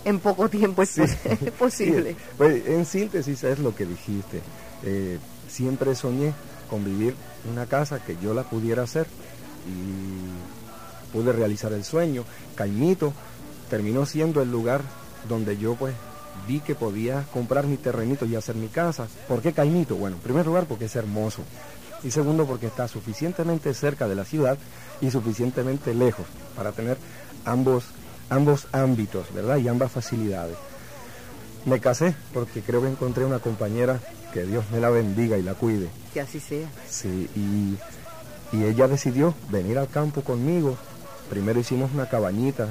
en 0.04 0.20
poco 0.20 0.50
tiempo 0.50 0.82
es 0.84 0.90
Sí. 0.90 1.02
posible. 1.58 2.18
Pues, 2.38 2.66
en 2.68 2.86
síntesis 2.86 3.44
es 3.46 3.60
lo 3.60 3.74
que 3.74 3.86
dijiste. 3.86 4.42
Eh, 4.84 5.18
siempre 5.58 5.96
soñé 5.96 6.34
con 6.70 6.86
vivir 6.86 7.16
una 7.52 7.66
casa 7.66 8.04
que 8.04 8.16
yo 8.22 8.36
la 8.36 8.44
pudiera 8.44 8.84
hacer 8.84 9.08
y 9.66 11.12
pude 11.12 11.32
realizar 11.32 11.74
el 11.74 11.84
sueño. 11.84 12.26
Caimito 12.56 13.12
terminó 13.68 14.06
siendo 14.06 14.44
el 14.44 14.52
lugar 14.52 14.82
donde 15.28 15.58
yo 15.58 15.74
pues 15.74 15.96
vi 16.48 16.60
que 16.60 16.76
podía 16.76 17.24
comprar 17.34 17.66
mi 17.66 17.78
terrenito 17.78 18.26
y 18.26 18.36
hacer 18.36 18.56
mi 18.56 18.68
casa. 18.68 19.08
¿Por 19.28 19.42
qué 19.42 19.52
Caimito? 19.52 19.96
Bueno, 19.96 20.18
en 20.18 20.22
primer 20.22 20.46
lugar 20.46 20.66
porque 20.66 20.86
es 20.86 20.96
hermoso 20.96 21.42
y 22.04 22.12
segundo 22.12 22.46
porque 22.46 22.68
está 22.68 22.88
suficientemente 22.88 23.74
cerca 23.74 24.08
de 24.08 24.14
la 24.14 24.26
ciudad 24.26 24.60
y 25.02 25.10
suficientemente 25.10 25.96
lejos 25.96 26.28
para 26.56 26.72
tener 26.72 27.00
ambos, 27.46 27.86
ambos 28.30 28.68
ámbitos, 28.72 29.34
¿verdad? 29.34 29.58
Y 29.58 29.68
ambas 29.68 29.92
facilidades. 29.92 30.56
Me 31.66 31.80
casé 31.80 32.16
porque 32.32 32.62
creo 32.62 32.84
que 32.84 32.90
encontré 32.90 33.26
una 33.26 33.40
compañera 33.40 34.00
que 34.38 34.46
Dios 34.46 34.66
me 34.72 34.80
la 34.80 34.92
bendiga 34.92 35.36
y 35.36 35.42
la 35.42 35.56
cuide. 35.56 35.88
Que 36.14 36.22
así 36.22 36.40
sea. 36.40 36.70
Sí, 36.88 37.28
y, 37.36 37.76
y 38.56 38.66
ella 38.66 38.88
decidió 38.88 39.34
venir 39.50 39.80
al 39.80 39.90
campo 39.90 40.22
conmigo. 40.22 40.78
Primero 41.28 41.60
hicimos 41.60 41.90
una 41.92 42.08
cabañita, 42.08 42.68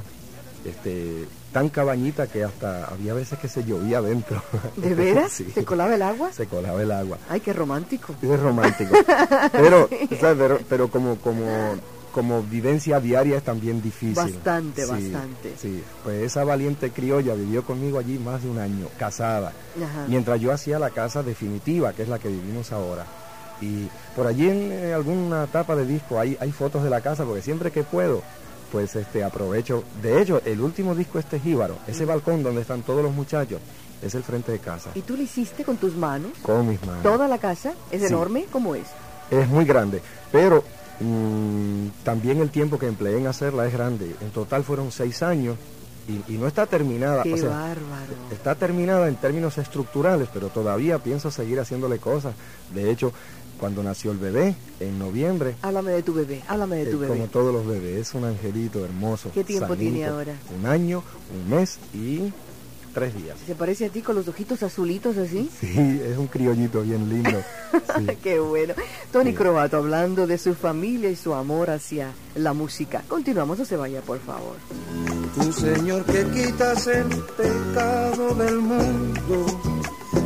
este, 0.64 1.26
tan 1.52 1.68
cabañita 1.68 2.28
que 2.28 2.44
hasta 2.44 2.84
había 2.84 3.14
veces 3.14 3.40
que 3.40 3.48
se 3.48 3.64
llovía 3.64 3.98
adentro. 3.98 4.40
¿De 4.76 4.94
veras? 4.94 5.32
Sí, 5.32 5.50
¿Se 5.52 5.64
colaba 5.64 5.96
el 5.96 6.02
agua? 6.02 6.30
se 6.32 6.46
colaba 6.46 6.80
el 6.80 6.92
agua. 6.92 7.18
Ay, 7.28 7.40
qué 7.40 7.52
romántico. 7.52 8.14
Es 8.22 8.40
romántico. 8.40 8.94
Pero, 9.50 9.88
¿sabes? 10.20 10.38
pero, 10.38 10.60
pero 10.68 10.88
como, 10.88 11.16
como, 11.16 11.74
como 12.16 12.42
vivencia 12.42 12.98
diaria 12.98 13.36
es 13.36 13.42
también 13.42 13.82
difícil. 13.82 14.14
Bastante, 14.14 14.86
Sí, 14.86 14.90
bastante. 14.90 15.54
Sí, 15.60 15.84
pues 16.02 16.22
esa 16.22 16.44
valiente 16.44 16.90
criolla 16.90 17.34
vivió 17.34 17.62
conmigo 17.62 17.98
allí 17.98 18.18
más 18.18 18.42
de 18.42 18.48
un 18.48 18.58
año, 18.58 18.86
casada. 18.98 19.52
Ajá. 19.76 20.06
Mientras 20.08 20.40
yo 20.40 20.50
hacía 20.50 20.78
la 20.78 20.88
casa 20.88 21.22
definitiva, 21.22 21.92
que 21.92 22.04
es 22.04 22.08
la 22.08 22.18
que 22.18 22.28
vivimos 22.28 22.72
ahora. 22.72 23.04
Y 23.60 23.86
por 24.16 24.26
allí 24.26 24.48
en 24.48 24.94
alguna 24.94 25.46
tapa 25.46 25.76
de 25.76 25.84
disco 25.84 26.18
hay, 26.18 26.38
hay 26.40 26.52
fotos 26.52 26.82
de 26.82 26.88
la 26.88 27.02
casa, 27.02 27.24
porque 27.26 27.42
siempre 27.42 27.70
que 27.70 27.82
puedo, 27.82 28.22
pues 28.72 28.96
este 28.96 29.22
aprovecho. 29.22 29.84
De 30.02 30.22
hecho, 30.22 30.40
el 30.46 30.62
último 30.62 30.94
disco 30.94 31.18
este 31.18 31.38
jíbaro, 31.38 31.76
ese 31.86 32.06
balcón 32.06 32.42
donde 32.42 32.62
están 32.62 32.80
todos 32.80 33.02
los 33.02 33.12
muchachos, 33.12 33.60
es 34.00 34.14
el 34.14 34.22
frente 34.22 34.52
de 34.52 34.58
casa. 34.58 34.88
¿Y 34.94 35.02
tú 35.02 35.18
lo 35.18 35.22
hiciste 35.22 35.64
con 35.64 35.76
tus 35.76 35.94
manos? 35.94 36.30
Con 36.40 36.66
mis 36.66 36.80
manos. 36.86 37.02
¿Toda 37.02 37.28
la 37.28 37.36
casa? 37.36 37.74
¿Es 37.90 38.00
Sí. 38.00 38.06
enorme? 38.08 38.46
¿Cómo 38.50 38.74
es? 38.74 38.86
Es 39.30 39.46
muy 39.48 39.66
grande, 39.66 40.00
pero 40.32 40.62
mm, 40.62 40.85
también 42.04 42.40
el 42.40 42.50
tiempo 42.50 42.78
que 42.78 42.86
empleé 42.86 43.18
en 43.18 43.26
hacerla 43.26 43.66
es 43.66 43.72
grande. 43.72 44.14
En 44.20 44.30
total 44.30 44.64
fueron 44.64 44.90
seis 44.92 45.22
años 45.22 45.56
y, 46.08 46.34
y 46.34 46.38
no 46.38 46.46
está 46.46 46.66
terminada. 46.66 47.22
¡Qué 47.22 47.34
o 47.34 47.36
sea, 47.36 47.50
bárbaro! 47.50 48.14
Está 48.30 48.54
terminada 48.54 49.08
en 49.08 49.16
términos 49.16 49.58
estructurales, 49.58 50.28
pero 50.32 50.48
todavía 50.48 50.98
pienso 50.98 51.30
seguir 51.30 51.60
haciéndole 51.60 51.98
cosas. 51.98 52.34
De 52.74 52.90
hecho, 52.90 53.12
cuando 53.58 53.82
nació 53.82 54.12
el 54.12 54.18
bebé, 54.18 54.54
en 54.80 54.98
noviembre, 54.98 55.54
Háblame 55.62 55.92
de 55.92 56.02
tu 56.02 56.14
bebé, 56.14 56.42
háblame 56.46 56.76
de 56.76 56.82
eh, 56.82 56.86
tu 56.86 56.98
bebé. 56.98 57.14
como 57.14 57.28
todos 57.28 57.52
los 57.52 57.66
bebés, 57.66 58.08
es 58.08 58.14
un 58.14 58.24
angelito 58.24 58.84
hermoso. 58.84 59.30
¿Qué 59.32 59.44
tiempo 59.44 59.76
tiene 59.76 60.06
ahora? 60.06 60.34
Un 60.58 60.66
año, 60.66 61.02
un 61.34 61.50
mes 61.56 61.78
y 61.94 62.32
tres 62.96 63.14
días. 63.14 63.36
¿Se 63.46 63.54
parece 63.54 63.84
a 63.84 63.88
ti 63.90 64.00
con 64.00 64.14
los 64.16 64.26
ojitos 64.26 64.62
azulitos 64.62 65.18
así? 65.18 65.50
Sí, 65.60 66.00
es 66.02 66.16
un 66.16 66.28
criollito 66.28 66.80
bien 66.80 67.06
lindo. 67.10 67.42
Sí. 67.98 68.06
Qué 68.22 68.38
bueno. 68.40 68.72
Tony 69.12 69.32
Sí. 69.32 69.36
Croato 69.36 69.76
hablando 69.76 70.26
de 70.26 70.38
su 70.38 70.54
familia 70.54 71.10
y 71.10 71.16
su 71.16 71.34
amor 71.34 71.68
hacia 71.68 72.12
la 72.36 72.54
música. 72.54 73.02
Continuamos, 73.06 73.58
no 73.58 73.66
se 73.66 73.76
vaya, 73.76 74.00
por 74.00 74.18
favor. 74.20 74.56
Tú, 75.34 75.52
Señor, 75.52 76.04
que 76.06 76.24
quitas 76.28 76.86
el 76.86 77.04
pecado 77.36 78.34
del 78.34 78.56
mundo, 78.60 79.46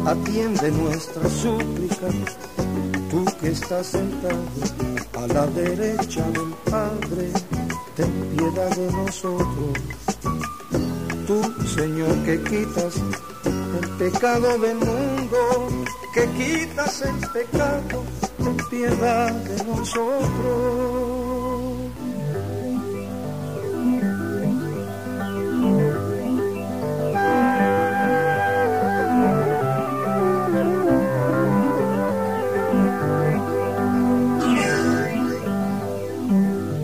atiende 0.07 0.71
nuestra 0.71 1.29
súplica. 1.29 2.07
Tú 3.11 3.25
que 3.41 3.49
estás 3.49 3.89
sentado 3.89 4.39
a 5.19 5.27
la 5.27 5.47
derecha 5.49 6.23
del 6.31 6.55
Padre, 6.71 7.31
ten 7.97 8.13
piedad 8.37 8.71
de 8.77 8.93
nosotros. 8.93 9.73
Tú, 11.31 11.41
Señor, 11.77 12.13
que 12.25 12.43
quitas 12.43 12.97
el 12.97 13.89
pecado 13.99 14.59
del 14.59 14.79
mundo, 14.79 15.69
que 16.13 16.27
quitas 16.31 17.03
el 17.03 17.21
pecado, 17.29 18.03
ten 18.37 18.57
piedad 18.69 19.31
de 19.31 19.65
nosotros. 19.65 21.21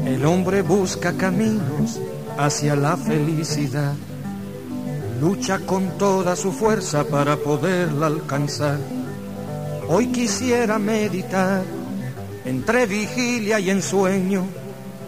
El 0.07 0.25
hombre 0.25 0.63
busca 0.63 1.17
caminos 1.17 2.01
hacia 2.39 2.77
la 2.77 2.97
felicidad, 2.97 3.95
lucha 5.21 5.59
con 5.61 5.99
toda 5.99 6.37
su 6.37 6.53
fuerza 6.53 7.05
para 7.05 7.37
poderla 7.37 8.07
alcanzar. 8.07 8.79
Hoy 9.89 10.09
quisiera 10.09 10.79
meditar 10.79 11.63
entre 12.45 12.87
vigilia 12.87 13.59
y 13.61 13.71
ensueño, 13.71 14.47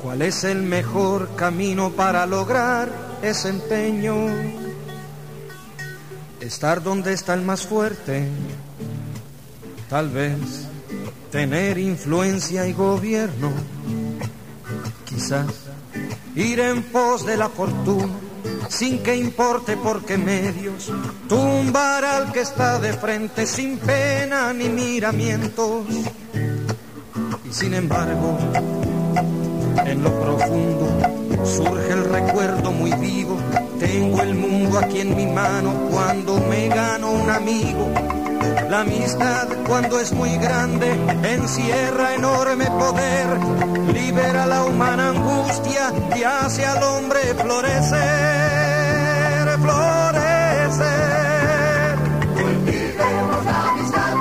cuál 0.02 0.22
es 0.22 0.44
el 0.44 0.62
mejor 0.62 1.34
camino 1.36 1.90
para 1.90 2.26
lograr 2.26 2.90
ese 3.22 3.50
empeño. 3.50 4.14
Estar 6.40 6.82
donde 6.82 7.12
está 7.12 7.34
el 7.34 7.42
más 7.42 7.66
fuerte, 7.66 8.28
tal 9.88 10.08
vez 10.10 10.68
tener 11.30 11.78
influencia 11.78 12.66
y 12.66 12.72
gobierno 12.72 13.52
quizás 15.04 15.46
ir 16.34 16.60
en 16.60 16.82
pos 16.84 17.26
de 17.26 17.36
la 17.36 17.48
fortuna 17.48 18.27
sin 18.68 19.02
que 19.02 19.16
importe 19.16 19.76
por 19.76 20.04
qué 20.04 20.18
medios 20.18 20.92
tumbar 21.28 22.04
al 22.04 22.33
que 22.33 22.40
está 22.40 22.78
de 22.78 22.92
frente 22.92 23.46
sin 23.46 23.78
pena 23.78 24.52
ni 24.52 24.68
miramientos. 24.68 25.85
Y 27.48 27.52
sin 27.52 27.74
embargo 27.74 28.38
en 29.85 30.02
lo 30.02 30.20
profundo 30.20 30.88
surge 31.44 31.92
el 31.92 32.04
recuerdo 32.04 32.70
muy 32.72 32.92
vivo. 32.92 33.37
Tengo 33.78 34.22
el 34.22 34.35
mundo 34.35 34.78
aquí 34.78 35.00
en 35.00 35.16
mi 35.16 35.26
mano 35.26 35.72
cuando 35.90 36.38
me 36.40 36.68
gano 36.68 37.12
un 37.12 37.31
amigo. 37.31 37.88
La 38.68 38.81
amistad 38.81 39.48
cuando 39.66 39.98
es 39.98 40.12
muy 40.12 40.37
grande 40.37 40.92
encierra 41.22 42.14
enorme 42.14 42.66
poder, 42.66 43.26
libera 43.92 44.46
la 44.46 44.64
humana 44.64 45.11
angustia 45.11 45.92
y 46.14 46.22
hace 46.22 46.66
al 46.66 46.83
hombre 46.83 47.20
florecer, 47.35 48.47
florecer. 50.68 51.48
Cultivemos 52.35 53.44
la 53.44 53.68
amistad, 53.68 54.14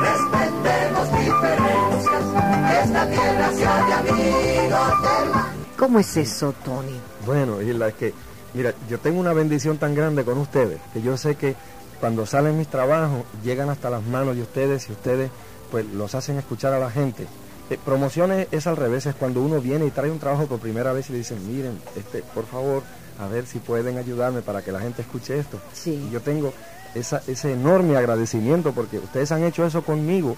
respetemos 0.00 1.06
diferencias, 1.18 2.24
que 2.68 2.76
esta 2.82 3.02
tierra 3.10 3.52
sea 3.52 3.86
de 3.86 3.92
amigos 3.92 4.88
hermanos. 5.02 5.46
¿Cómo 5.78 5.98
es 5.98 6.16
eso, 6.16 6.54
Tony? 6.64 7.00
Bueno, 7.26 7.60
y 7.60 7.72
la 7.72 7.92
que, 7.92 8.14
mira, 8.54 8.74
yo 8.88 8.98
tengo 8.98 9.20
una 9.20 9.32
bendición 9.32 9.78
tan 9.78 9.94
grande 9.94 10.24
con 10.24 10.38
ustedes, 10.38 10.80
que 10.92 11.02
yo 11.02 11.16
sé 11.16 11.36
que 11.36 11.54
cuando 12.00 12.26
salen 12.26 12.58
mis 12.58 12.68
trabajos 12.68 13.24
llegan 13.44 13.70
hasta 13.70 13.88
las 13.90 14.02
manos 14.02 14.34
de 14.36 14.42
ustedes 14.42 14.88
y 14.88 14.92
ustedes 14.92 15.30
pues 15.70 15.86
los 15.86 16.14
hacen 16.14 16.38
escuchar 16.38 16.72
a 16.72 16.78
la 16.78 16.90
gente. 16.90 17.26
Eh, 17.70 17.78
promociones 17.82 18.48
es 18.50 18.66
al 18.66 18.76
revés, 18.76 19.06
es 19.06 19.14
cuando 19.14 19.40
uno 19.40 19.60
viene 19.60 19.86
y 19.86 19.90
trae 19.90 20.10
un 20.10 20.18
trabajo 20.18 20.46
por 20.46 20.58
primera 20.58 20.92
vez 20.92 21.08
y 21.08 21.12
le 21.12 21.18
dicen, 21.18 21.38
miren, 21.46 21.80
este, 21.96 22.22
por 22.34 22.44
favor, 22.44 22.82
a 23.22 23.28
ver 23.28 23.46
si 23.46 23.58
pueden 23.58 23.98
ayudarme 23.98 24.42
para 24.42 24.62
que 24.62 24.72
la 24.72 24.80
gente 24.80 25.02
escuche 25.02 25.38
esto. 25.38 25.58
Sí. 25.72 26.06
Y 26.08 26.10
yo 26.12 26.20
tengo 26.20 26.52
esa, 26.94 27.22
ese 27.26 27.52
enorme 27.52 27.96
agradecimiento 27.96 28.72
porque 28.72 28.98
ustedes 28.98 29.32
han 29.32 29.44
hecho 29.44 29.64
eso 29.64 29.82
conmigo 29.82 30.36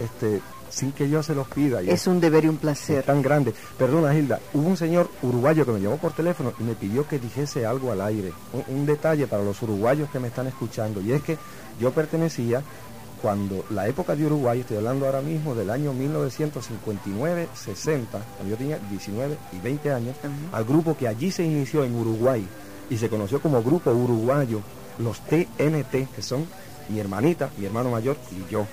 este, 0.00 0.40
sin 0.70 0.92
que 0.92 1.08
yo 1.08 1.22
se 1.22 1.34
los 1.34 1.48
pida. 1.48 1.80
Es 1.80 2.06
un 2.06 2.20
deber 2.20 2.44
y 2.44 2.48
un 2.48 2.56
placer. 2.56 3.04
tan 3.04 3.22
grande. 3.22 3.54
Perdona, 3.78 4.14
Hilda, 4.14 4.40
hubo 4.54 4.68
un 4.68 4.76
señor 4.76 5.08
uruguayo 5.22 5.64
que 5.64 5.72
me 5.72 5.80
llamó 5.80 5.96
por 5.96 6.12
teléfono 6.12 6.52
y 6.58 6.64
me 6.64 6.74
pidió 6.74 7.06
que 7.06 7.18
dijese 7.18 7.64
algo 7.66 7.92
al 7.92 8.00
aire. 8.00 8.32
Un, 8.52 8.64
un 8.76 8.86
detalle 8.86 9.26
para 9.26 9.42
los 9.42 9.60
uruguayos 9.62 10.10
que 10.10 10.18
me 10.18 10.28
están 10.28 10.46
escuchando. 10.46 11.00
Y 11.00 11.12
es 11.12 11.22
que 11.22 11.38
yo 11.80 11.92
pertenecía, 11.92 12.62
cuando 13.20 13.64
la 13.70 13.88
época 13.88 14.14
de 14.14 14.26
Uruguay, 14.26 14.60
estoy 14.60 14.76
hablando 14.76 15.06
ahora 15.06 15.22
mismo 15.22 15.54
del 15.54 15.70
año 15.70 15.92
1959-60, 15.94 18.06
cuando 18.10 18.50
yo 18.50 18.56
tenía 18.56 18.78
19 18.90 19.36
y 19.52 19.58
20 19.58 19.92
años, 19.92 20.16
al 20.52 20.64
grupo 20.64 20.96
que 20.96 21.08
allí 21.08 21.30
se 21.30 21.44
inició 21.44 21.84
en 21.84 21.94
Uruguay 21.94 22.46
y 22.90 22.98
se 22.98 23.08
conoció 23.08 23.40
como 23.40 23.62
Grupo 23.62 23.90
Uruguayo, 23.90 24.60
los 24.98 25.20
TNT, 25.20 26.08
que 26.14 26.22
son 26.22 26.46
mi 26.88 27.00
hermanita, 27.00 27.50
mi 27.58 27.66
hermano 27.66 27.90
mayor 27.90 28.16
y 28.30 28.50
yo. 28.50 28.66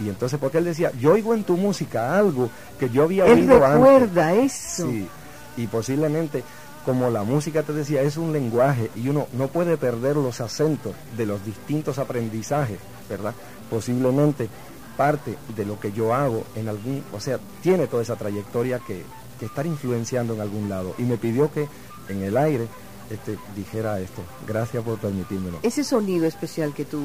Y 0.00 0.08
entonces, 0.08 0.38
porque 0.38 0.58
él 0.58 0.64
decía, 0.64 0.92
yo 1.00 1.14
oigo 1.14 1.34
en 1.34 1.44
tu 1.44 1.56
música 1.56 2.16
algo 2.16 2.50
que 2.78 2.88
yo 2.90 3.04
había 3.04 3.26
Él 3.26 3.40
oído 3.40 3.54
antes. 3.64 3.72
recuerda 3.74 4.34
eso. 4.34 4.88
Sí, 4.88 5.08
y 5.56 5.66
posiblemente, 5.66 6.44
como 6.84 7.10
la 7.10 7.24
música 7.24 7.62
te 7.62 7.72
decía, 7.72 8.02
es 8.02 8.16
un 8.16 8.32
lenguaje 8.32 8.90
y 8.94 9.08
uno 9.08 9.26
no 9.32 9.48
puede 9.48 9.76
perder 9.76 10.16
los 10.16 10.40
acentos 10.40 10.92
de 11.16 11.26
los 11.26 11.44
distintos 11.44 11.98
aprendizajes, 11.98 12.78
¿verdad? 13.08 13.34
Posiblemente 13.70 14.48
parte 14.96 15.36
de 15.56 15.64
lo 15.64 15.78
que 15.78 15.92
yo 15.92 16.14
hago 16.14 16.44
en 16.56 16.68
algún, 16.68 17.04
o 17.12 17.20
sea, 17.20 17.38
tiene 17.62 17.86
toda 17.86 18.02
esa 18.02 18.16
trayectoria 18.16 18.80
que, 18.80 19.04
que 19.38 19.46
estar 19.46 19.64
influenciando 19.66 20.34
en 20.34 20.40
algún 20.40 20.68
lado. 20.68 20.94
Y 20.98 21.02
me 21.02 21.16
pidió 21.16 21.52
que 21.52 21.68
en 22.08 22.22
el 22.22 22.36
aire 22.36 22.66
este, 23.10 23.38
dijera 23.56 24.00
esto. 24.00 24.22
Gracias 24.46 24.82
por 24.82 24.98
permitírmelo. 24.98 25.58
Ese 25.62 25.84
sonido 25.84 26.26
especial 26.26 26.74
que 26.74 26.84
tú 26.84 26.98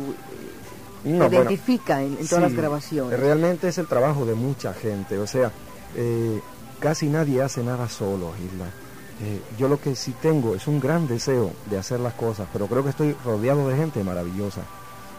eh, 1.06 1.10
No, 1.10 1.30
bueno, 1.30 1.36
identifica 1.44 2.02
en, 2.02 2.18
en 2.20 2.28
todas 2.28 2.44
las 2.44 2.54
grabaciones. 2.54 3.20
Realmente 3.20 3.68
es 3.68 3.78
el 3.78 3.88
trabajo 3.88 4.26
de 4.26 4.34
mucha 4.34 4.74
gente, 4.74 5.18
o 5.18 5.28
sea, 5.28 5.52
eh, 5.96 6.42
casi 6.80 7.08
nadie 7.08 7.42
hace 7.42 7.63
nada 7.63 7.88
solo, 7.88 8.34
Isla. 8.44 8.66
Eh, 9.22 9.39
yo 9.58 9.68
lo 9.70 9.80
que 9.80 9.96
sí 9.96 10.13
tengo 10.22 10.56
es 10.56 10.68
un 10.68 10.80
gran 10.80 11.08
deseo 11.08 11.52
de 11.70 11.78
hacer 11.78 12.00
las 12.00 12.13
cosas, 12.13 12.48
pero 12.52 12.68
creo 12.68 12.84
que 12.84 12.89
estoy 12.89 13.16
rodeado 13.24 13.70
de 13.70 13.78
gente 13.78 14.04
maravillosa. 14.04 14.62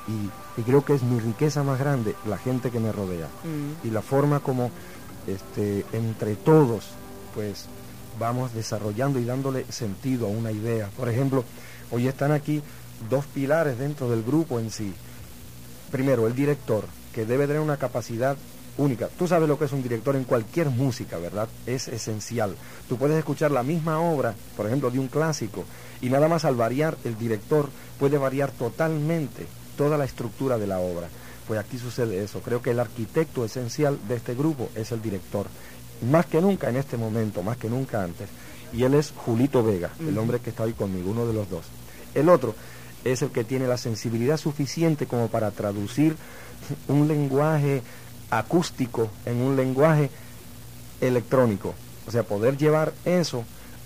Y, 0.06 0.60
y 0.60 0.64
creo 0.64 0.84
que 0.84 0.94
es 0.94 1.02
mi 1.02 1.18
riqueza 1.18 1.62
más 1.62 1.78
grande, 1.78 2.14
la 2.26 2.36
gente 2.36 2.70
que 2.70 2.80
me 2.80 2.92
rodea. 2.92 3.26
Mm. 3.26 3.86
Y 3.86 3.90
la 3.90 4.02
forma 4.02 4.40
como 4.40 4.70
este, 5.26 5.84
entre 5.92 6.36
todos, 6.36 6.84
pues 7.34 7.66
vamos 8.18 8.54
desarrollando 8.54 9.18
y 9.18 9.24
dándole 9.24 9.64
sentido 9.70 10.26
a 10.26 10.30
una 10.30 10.52
idea. 10.52 10.90
Por 10.96 11.08
ejemplo, 11.08 11.44
hoy 11.90 12.06
están 12.06 12.32
aquí 12.32 12.62
dos 13.10 13.26
pilares 13.26 13.78
dentro 13.78 14.10
del 14.10 14.22
grupo 14.22 14.58
en 14.58 14.70
sí. 14.70 14.92
Primero, 15.90 16.26
el 16.26 16.34
director, 16.34 16.84
que 17.12 17.26
debe 17.26 17.46
tener 17.46 17.62
una 17.62 17.76
capacidad 17.76 18.36
única. 18.76 19.08
Tú 19.08 19.28
sabes 19.28 19.48
lo 19.48 19.58
que 19.58 19.66
es 19.66 19.72
un 19.72 19.82
director 19.82 20.16
en 20.16 20.24
cualquier 20.24 20.68
música, 20.68 21.18
¿verdad? 21.18 21.48
Es 21.66 21.88
esencial. 21.88 22.56
Tú 22.88 22.96
puedes 22.96 23.16
escuchar 23.16 23.50
la 23.50 23.62
misma 23.62 24.00
obra, 24.00 24.34
por 24.56 24.66
ejemplo, 24.66 24.90
de 24.90 24.98
un 24.98 25.08
clásico, 25.08 25.64
y 26.00 26.08
nada 26.08 26.28
más 26.28 26.44
al 26.44 26.56
variar 26.56 26.96
el 27.04 27.16
director 27.16 27.68
puede 27.98 28.18
variar 28.18 28.50
totalmente 28.50 29.46
toda 29.76 29.98
la 29.98 30.04
estructura 30.04 30.58
de 30.58 30.66
la 30.66 30.78
obra. 30.78 31.08
Pues 31.46 31.60
aquí 31.60 31.78
sucede 31.78 32.22
eso. 32.22 32.40
Creo 32.40 32.62
que 32.62 32.70
el 32.70 32.80
arquitecto 32.80 33.44
esencial 33.44 33.98
de 34.08 34.16
este 34.16 34.34
grupo 34.34 34.70
es 34.74 34.92
el 34.92 35.02
director. 35.02 35.46
Más 36.10 36.26
que 36.26 36.40
nunca 36.40 36.68
en 36.70 36.76
este 36.76 36.96
momento, 36.96 37.42
más 37.42 37.56
que 37.56 37.68
nunca 37.68 38.02
antes. 38.02 38.28
Y 38.72 38.82
él 38.82 38.94
es 38.94 39.12
Julito 39.16 39.62
Vega, 39.62 39.90
el 40.00 40.18
hombre 40.18 40.40
que 40.40 40.50
está 40.50 40.64
hoy 40.64 40.72
conmigo, 40.72 41.10
uno 41.10 41.26
de 41.26 41.32
los 41.32 41.48
dos. 41.48 41.64
El 42.14 42.28
otro 42.28 42.54
es 43.04 43.22
el 43.22 43.30
que 43.30 43.44
tiene 43.44 43.68
la 43.68 43.76
sensibilidad 43.76 44.36
suficiente 44.36 45.06
como 45.06 45.28
para 45.28 45.50
traducir 45.50 46.16
un 46.88 47.06
lenguaje 47.06 47.82
acústico 48.30 49.10
en 49.26 49.40
un 49.42 49.54
lenguaje 49.54 50.10
electrónico. 51.00 51.74
O 52.06 52.10
sea, 52.10 52.22
poder 52.24 52.56
llevar 52.56 52.92
eso 53.04 53.44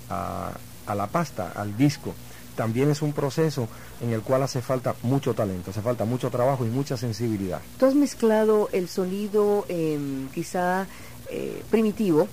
a, 0.09 0.51
a 0.87 0.95
la 0.95 1.07
pasta, 1.07 1.51
al 1.55 1.77
disco, 1.77 2.15
también 2.59 2.89
es 2.89 3.01
un 3.01 3.13
proceso 3.13 3.69
en 4.01 4.11
el 4.11 4.19
cual 4.19 4.43
hace 4.43 4.61
falta 4.61 4.93
mucho 5.03 5.33
talento, 5.33 5.71
hace 5.71 5.79
falta 5.81 6.03
mucho 6.03 6.29
trabajo 6.29 6.65
y 6.65 6.67
mucha 6.69 6.97
sensibilidad. 6.97 7.61
Tú 7.79 7.85
has 7.85 7.95
mezclado 7.95 8.67
el 8.73 8.89
sonido 8.89 9.65
em, 9.69 10.27
quizá 10.27 10.85
eh, 11.29 11.63
primitivo 11.71 12.27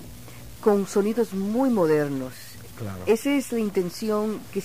con 0.61 0.89
sonidos 0.89 1.33
muy 1.33 1.71
modernos. 1.71 2.33
Claro. 2.77 2.99
Esa 3.07 3.31
es 3.37 3.53
la 3.53 3.61
intención 3.61 4.41
que 4.53 4.61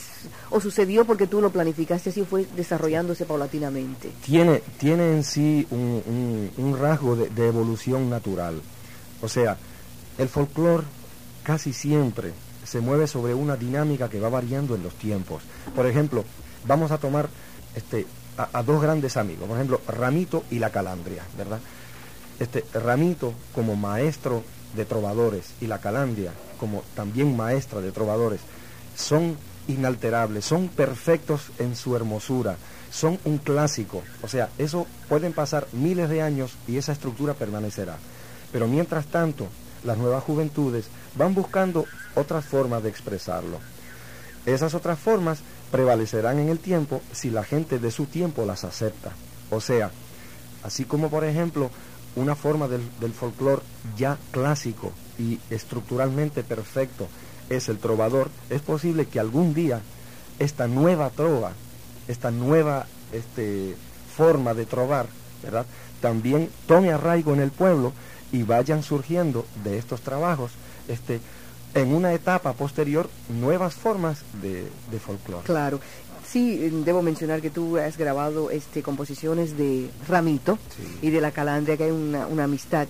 o 0.50 0.60
sucedió 0.60 1.06
porque 1.06 1.28
tú 1.28 1.42
lo 1.42 1.52
planificaste 1.52 2.10
así 2.10 2.24
fue 2.26 2.48
desarrollándose 2.58 3.26
paulatinamente. 3.26 4.10
tiene, 4.26 4.64
tiene 4.80 5.12
en 5.14 5.24
sí 5.24 5.68
un, 5.70 6.02
un- 6.08 6.52
un 6.58 6.80
rasgo 6.80 7.16
de, 7.16 7.30
de 7.30 7.48
evolución 7.48 8.10
natural. 8.10 8.60
O 9.22 9.28
sea, 9.30 9.58
el 10.18 10.28
folclore 10.28 10.86
casi 11.44 11.72
siempre 11.72 12.34
se 12.72 12.80
mueve 12.80 13.06
sobre 13.06 13.34
una 13.34 13.58
dinámica 13.58 14.08
que 14.08 14.22
va 14.22 14.30
variando 14.30 14.76
en 14.76 14.84
los 14.84 14.94
tiempos. 14.94 15.44
Por 15.76 15.86
ejemplo, 15.88 16.24
vamos 16.66 16.92
a 16.92 17.00
tomar 17.00 17.28
este, 17.76 18.08
a, 18.38 18.48
a 18.60 18.64
dos 18.64 18.82
grandes 18.82 19.18
amigos, 19.18 19.46
por 19.46 19.58
ejemplo, 19.58 19.82
Ramito 19.90 20.46
y 20.50 20.60
la 20.60 20.70
Calandria, 20.70 21.24
¿verdad? 21.38 21.60
Este, 22.40 22.64
Ramito 22.74 23.34
como 23.54 23.76
maestro 23.76 24.42
de 24.74 24.86
trovadores 24.86 25.52
y 25.60 25.68
la 25.68 25.80
Calandria 25.80 26.32
como 26.62 26.82
también 26.96 27.36
maestra 27.36 27.82
de 27.82 27.92
trovadores 27.92 28.40
son 28.96 29.36
inalterables, 29.68 30.46
son 30.46 30.70
perfectos 30.70 31.52
en 31.60 31.76
su 31.76 31.98
hermosura, 31.98 32.56
son 32.90 33.20
un 33.26 33.38
clásico. 33.38 34.02
O 34.22 34.30
sea, 34.30 34.48
eso 34.58 34.88
pueden 35.10 35.34
pasar 35.34 35.68
miles 35.74 36.08
de 36.08 36.22
años 36.22 36.54
y 36.70 36.78
esa 36.78 36.94
estructura 36.94 37.34
permanecerá. 37.34 37.98
Pero 38.54 38.70
mientras 38.70 39.08
tanto, 39.08 39.48
las 39.84 39.98
nuevas 39.98 40.24
juventudes 40.24 40.86
van 41.16 41.34
buscando 41.36 41.86
otras 42.16 42.46
formas 42.46 42.84
de 42.84 42.90
expresarlo. 42.90 43.60
Esas 44.46 44.74
otras 44.74 45.00
formas 45.00 45.40
prevalecerán 45.72 46.40
en 46.40 46.50
el 46.50 46.60
tiempo 46.60 47.02
si 47.12 47.30
la 47.30 47.44
gente 47.44 47.80
de 47.80 47.92
su 47.92 48.06
tiempo 48.06 48.46
las 48.46 48.64
acepta. 48.64 49.12
O 49.50 49.62
sea, 49.62 49.92
así 50.64 50.86
como 50.86 51.10
por 51.10 51.24
ejemplo 51.24 51.70
una 52.16 52.36
forma 52.36 52.68
del, 52.68 52.82
del 53.00 53.14
folclore 53.14 53.62
ya 53.98 54.18
clásico 54.32 54.92
y 55.18 55.40
estructuralmente 55.50 56.44
perfecto 56.44 57.08
es 57.50 57.70
el 57.70 57.78
trovador, 57.78 58.30
es 58.50 58.62
posible 58.62 59.06
que 59.06 59.20
algún 59.20 59.54
día 59.54 59.82
esta 60.40 60.68
nueva 60.68 61.10
trova, 61.10 61.52
esta 62.08 62.32
nueva 62.32 62.88
este, 63.12 63.76
forma 64.16 64.54
de 64.54 64.66
trovar, 64.66 65.08
¿verdad? 65.44 65.66
También 66.02 66.50
tome 66.68 66.92
arraigo 66.92 67.34
en 67.34 67.42
el 67.42 67.52
pueblo 67.52 67.94
y 68.32 68.44
vayan 68.44 68.84
surgiendo 68.84 69.46
de 69.64 69.78
estos 69.78 70.02
trabajos 70.02 70.52
este, 70.88 71.20
en 71.74 71.94
una 71.94 72.14
etapa 72.14 72.54
posterior 72.54 73.10
nuevas 73.30 73.74
formas 73.76 74.24
de, 74.42 74.68
de 74.92 75.00
folclore. 75.00 75.44
Claro. 75.46 75.80
Sí, 76.28 76.60
eh, 76.62 76.72
debo 76.86 77.02
mencionar 77.02 77.42
que 77.42 77.50
tú 77.50 77.78
has 77.78 77.98
grabado 77.98 78.52
este 78.52 78.82
composiciones 78.84 79.58
de 79.58 79.90
Ramito 80.08 80.58
Sí. 80.76 81.08
y 81.08 81.10
de 81.10 81.20
La 81.22 81.32
Calandria, 81.32 81.76
que 81.78 81.86
hay 81.86 81.92
una, 81.92 82.28
una 82.28 82.46
amistad 82.46 82.88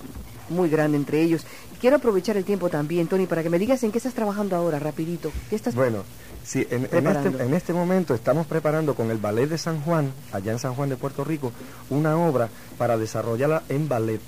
muy 0.48 0.68
grande 0.68 0.96
entre 0.96 1.22
ellos. 1.22 1.44
Quiero 1.80 1.96
aprovechar 1.96 2.36
el 2.36 2.44
tiempo 2.44 2.68
también, 2.68 3.08
Tony, 3.08 3.26
para 3.26 3.42
que 3.42 3.50
me 3.50 3.58
digas 3.58 3.82
en 3.82 3.90
qué 3.90 3.98
estás 3.98 4.14
trabajando 4.14 4.54
ahora, 4.54 4.78
rapidito. 4.78 5.32
¿Qué 5.50 5.56
estás 5.56 5.74
Bueno, 5.74 6.04
sí, 6.44 6.64
en, 6.70 6.84
este, 6.84 7.42
en 7.42 7.54
este 7.54 7.72
momento 7.72 8.14
estamos 8.14 8.46
preparando 8.46 8.94
con 8.94 9.10
el 9.10 9.18
Ballet 9.18 9.48
de 9.48 9.58
San 9.58 9.80
Juan, 9.82 10.12
allá 10.32 10.52
en 10.52 10.60
San 10.60 10.74
Juan 10.74 10.90
de 10.90 10.96
Puerto 10.96 11.24
Rico, 11.24 11.50
una 11.90 12.16
obra 12.16 12.48
para 12.78 12.96
desarrollarla 12.96 13.64
en 13.68 13.88
ballet. 13.88 14.20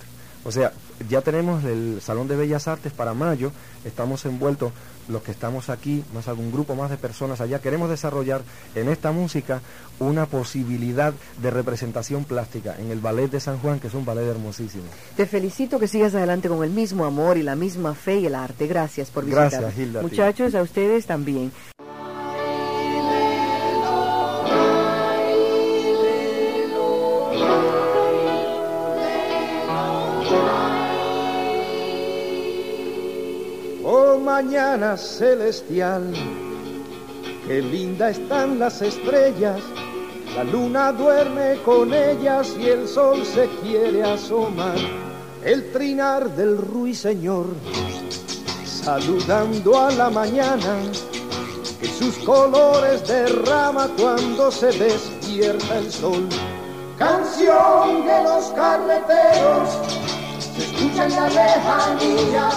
O 0.45 0.53
sea, 0.53 0.73
ya 1.09 1.23
tenemos 1.23 1.65
el 1.65 2.01
Salón 2.03 2.29
de 2.29 2.37
Bellas 2.37 2.69
Artes 2.69 2.93
para 2.93 3.15
mayo, 3.15 3.51
estamos 3.85 4.25
envueltos 4.27 4.73
los 5.09 5.23
que 5.23 5.33
estamos 5.33 5.69
aquí, 5.69 6.05
más 6.15 6.29
algún 6.29 6.51
grupo 6.51 6.75
más 6.75 6.91
de 6.91 6.97
personas 6.97 7.41
allá, 7.41 7.61
queremos 7.61 7.91
desarrollar 7.91 8.43
en 8.75 8.89
esta 8.89 9.13
música 9.13 9.61
una 9.99 10.27
posibilidad 10.27 11.13
de 11.41 11.51
representación 11.51 12.25
plástica 12.25 12.77
en 12.79 12.91
el 12.91 13.01
ballet 13.01 13.31
de 13.31 13.41
San 13.41 13.59
Juan, 13.59 13.81
que 13.81 13.89
es 13.89 13.95
un 13.95 14.05
ballet 14.05 14.27
hermosísimo. 14.27 14.85
Te 15.17 15.27
felicito 15.27 15.79
que 15.79 15.89
sigas 15.89 16.15
adelante 16.15 16.49
con 16.49 16.65
el 16.65 16.71
mismo 16.71 17.05
amor 17.05 17.37
y 17.37 17.43
la 17.43 17.57
misma 17.57 17.95
fe 17.95 18.21
y 18.21 18.27
el 18.27 18.35
arte. 18.35 18.67
Gracias 18.67 19.11
por 19.11 19.25
visitar. 19.25 19.51
Gracias, 19.51 19.79
Hilda. 19.79 20.03
Muchachos, 20.03 20.55
a 20.55 20.63
ustedes 20.63 21.07
también. 21.07 21.53
Mañana 34.43 34.97
celestial. 34.97 36.13
Qué 37.47 37.63
linda 37.63 38.11
están 38.11 38.59
las 38.59 38.83
estrellas, 38.83 39.61
la 40.35 40.43
luna 40.43 40.91
duerme 40.91 41.61
con 41.65 41.95
ellas 41.95 42.53
y 42.59 42.67
el 42.67 42.89
sol 42.89 43.25
se 43.25 43.49
quiere 43.63 44.03
asomar. 44.03 44.75
El 45.45 45.71
trinar 45.71 46.29
del 46.31 46.59
ruiseñor, 46.59 47.47
saludando 48.65 49.81
a 49.81 49.93
la 49.93 50.11
mañana, 50.11 50.75
que 51.81 51.87
sus 51.87 52.19
colores 52.25 53.07
derrama 53.07 53.87
cuando 53.97 54.51
se 54.51 54.73
despierta 54.73 55.79
el 55.79 55.93
sol. 55.93 56.29
Canción 56.99 58.05
de 58.05 58.23
los 58.25 58.47
carreteros, 58.47 59.69
se 60.57 60.65
escucha 60.65 61.05
en 61.05 61.15
la 61.15 61.29
lejanía 61.29 62.51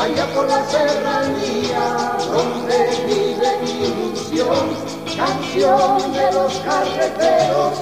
allá 0.00 0.26
por 0.34 0.46
la 0.48 0.64
serranía, 0.64 2.16
donde 2.32 2.78
vive 3.06 3.50
mi 3.62 3.72
ilusión, 3.84 4.66
canción 5.16 6.12
de 6.12 6.32
los 6.32 6.54
carreteros, 6.60 7.74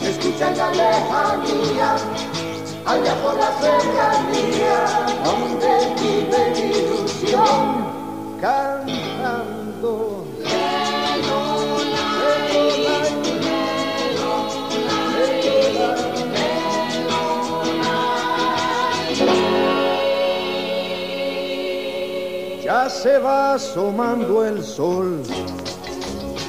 se 0.00 0.10
escucha 0.10 0.50
en 0.50 0.58
la 0.58 0.70
lejanía, 0.70 1.96
allá 2.86 3.14
por 3.22 3.34
la 3.36 3.50
serranía, 3.60 4.78
donde 5.24 5.72
vive 6.00 6.40
mi 6.54 6.66
ilusión, 6.76 7.86
cantando. 8.40 8.87
Se 22.88 23.18
va 23.18 23.52
asomando 23.52 24.44
el 24.44 24.64
sol 24.64 25.22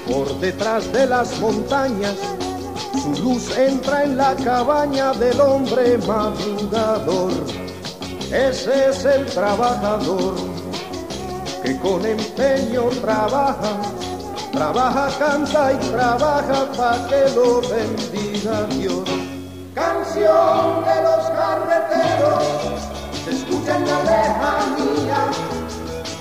por 0.10 0.39
detrás 0.39 0.91
de 0.93 1.06
las 1.06 1.38
montañas. 1.39 2.15
Su 2.93 3.21
luz 3.21 3.58
entra 3.58 4.06
en 4.06 4.15
la 4.15 4.36
cabaña 4.36 5.12
del 5.13 5.39
hombre 5.41 5.97
madrugador. 5.97 7.34
Ese 8.32 8.89
es 8.89 9.06
el 9.06 9.25
trabajador 9.25 10.36
que 11.62 11.78
con 11.80 12.06
empeño 12.06 12.86
trabaja, 13.02 13.78
trabaja, 14.54 15.10
canta 15.19 15.73
y 15.73 15.78
trabaja 15.78 16.71
para 16.75 17.08
que 17.08 17.30
lo 17.36 17.62
bendiga 17.62 18.63
Dios. 18.78 19.10
Canción 19.75 20.86
de 20.86 21.04
los 21.04 21.30
carreteros, 21.30 22.43
se 23.25 23.32
escucha 23.32 23.75
en 23.75 23.88
la 23.88 24.04
lejanía 24.04 24.29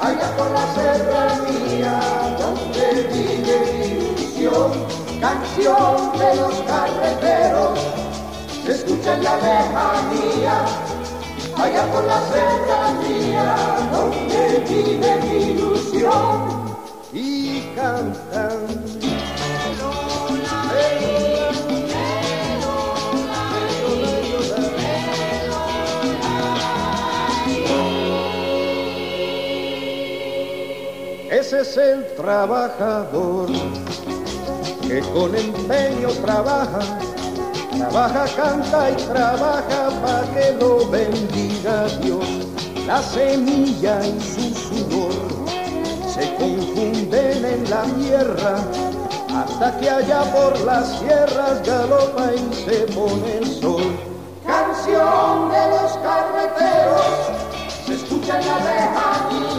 allá 0.01 0.37
por 0.37 0.51
la 0.51 0.75
serranía, 0.75 2.01
donde 2.39 3.09
vive 3.13 3.57
mi 3.73 3.87
ilusión, 3.97 4.73
canción 5.21 6.19
de 6.19 6.37
los 6.37 6.55
carreteros, 6.63 7.79
se 8.65 8.73
escucha 8.73 9.15
en 9.15 9.25
la 9.25 9.37
lejanía, 9.37 10.65
allá 11.57 11.93
por 11.93 12.05
la 12.05 12.21
serranía, 12.33 13.57
donde 13.93 14.65
vive 14.69 15.17
mi 15.23 15.37
ilusión, 15.53 16.77
y 17.13 17.61
cantan. 17.75 18.88
Es 31.59 31.77
el 31.77 32.07
trabajador 32.15 33.49
que 34.81 35.01
con 35.13 35.35
empeño 35.35 36.09
trabaja, 36.25 36.79
trabaja, 37.77 38.27
canta 38.37 38.91
y 38.93 38.95
trabaja 38.95 39.91
para 40.01 40.23
que 40.35 40.53
lo 40.53 40.89
bendiga 40.89 41.89
Dios. 42.01 42.25
La 42.87 43.03
semilla 43.03 43.99
y 44.07 44.21
su 44.21 44.55
sudor 44.55 45.13
se 46.15 46.33
confunden 46.37 47.45
en 47.45 47.69
la 47.69 47.83
tierra 47.83 48.59
hasta 49.35 49.81
que 49.81 49.91
allá 49.91 50.23
por 50.33 50.61
las 50.61 51.01
sierras 51.01 51.67
galopa 51.67 52.35
y 52.35 52.55
se 52.55 52.87
pone 52.93 53.39
el 53.39 53.61
sol. 53.61 53.99
Canción 54.47 55.51
de 55.51 55.71
los 55.71 55.93
carreteros 56.05 57.49
se 57.85 57.95
escucha 57.95 58.39
en 58.39 58.47
la 58.47 58.59
lejanía 58.59 59.58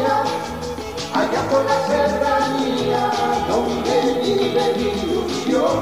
allá 1.14 1.42
por 1.50 1.64
la 1.66 1.78
serranía, 1.88 3.12
donde 3.48 3.96
vive 4.24 4.64
mi 4.78 4.88
ilusión, 5.02 5.78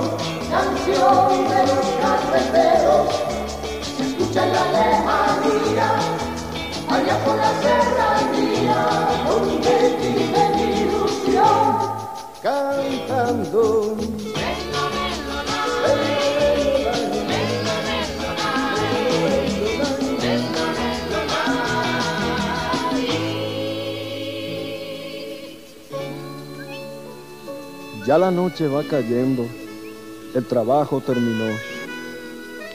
canción 0.49 1.49
de 1.49 1.59
los 1.67 1.85
carreteros, 2.01 3.07
se 3.95 4.03
escucha 4.03 4.45
en 4.45 4.53
la 4.53 4.63
lejanía, 4.71 5.89
allá 6.89 7.15
por 7.25 7.35
la 7.35 7.51
serranía, 7.61 8.79
donde 9.27 9.73
vive 10.01 10.43
mi 10.55 10.67
ilusión, 10.81 11.67
cantando. 12.41 14.16
Ya 28.07 28.17
la 28.17 28.31
noche 28.31 28.69
va 28.69 28.83
cayendo, 28.85 29.45
el 30.33 30.45
trabajo 30.45 31.01
terminó. 31.01 31.53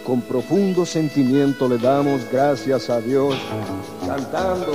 Con 0.05 0.21
profundo 0.21 0.85
sentimiento 0.85 1.71
le 1.71 1.79
damos 1.79 2.31
gracias 2.31 2.91
a 2.91 3.01
Dios, 3.01 3.35
cantando. 4.07 4.75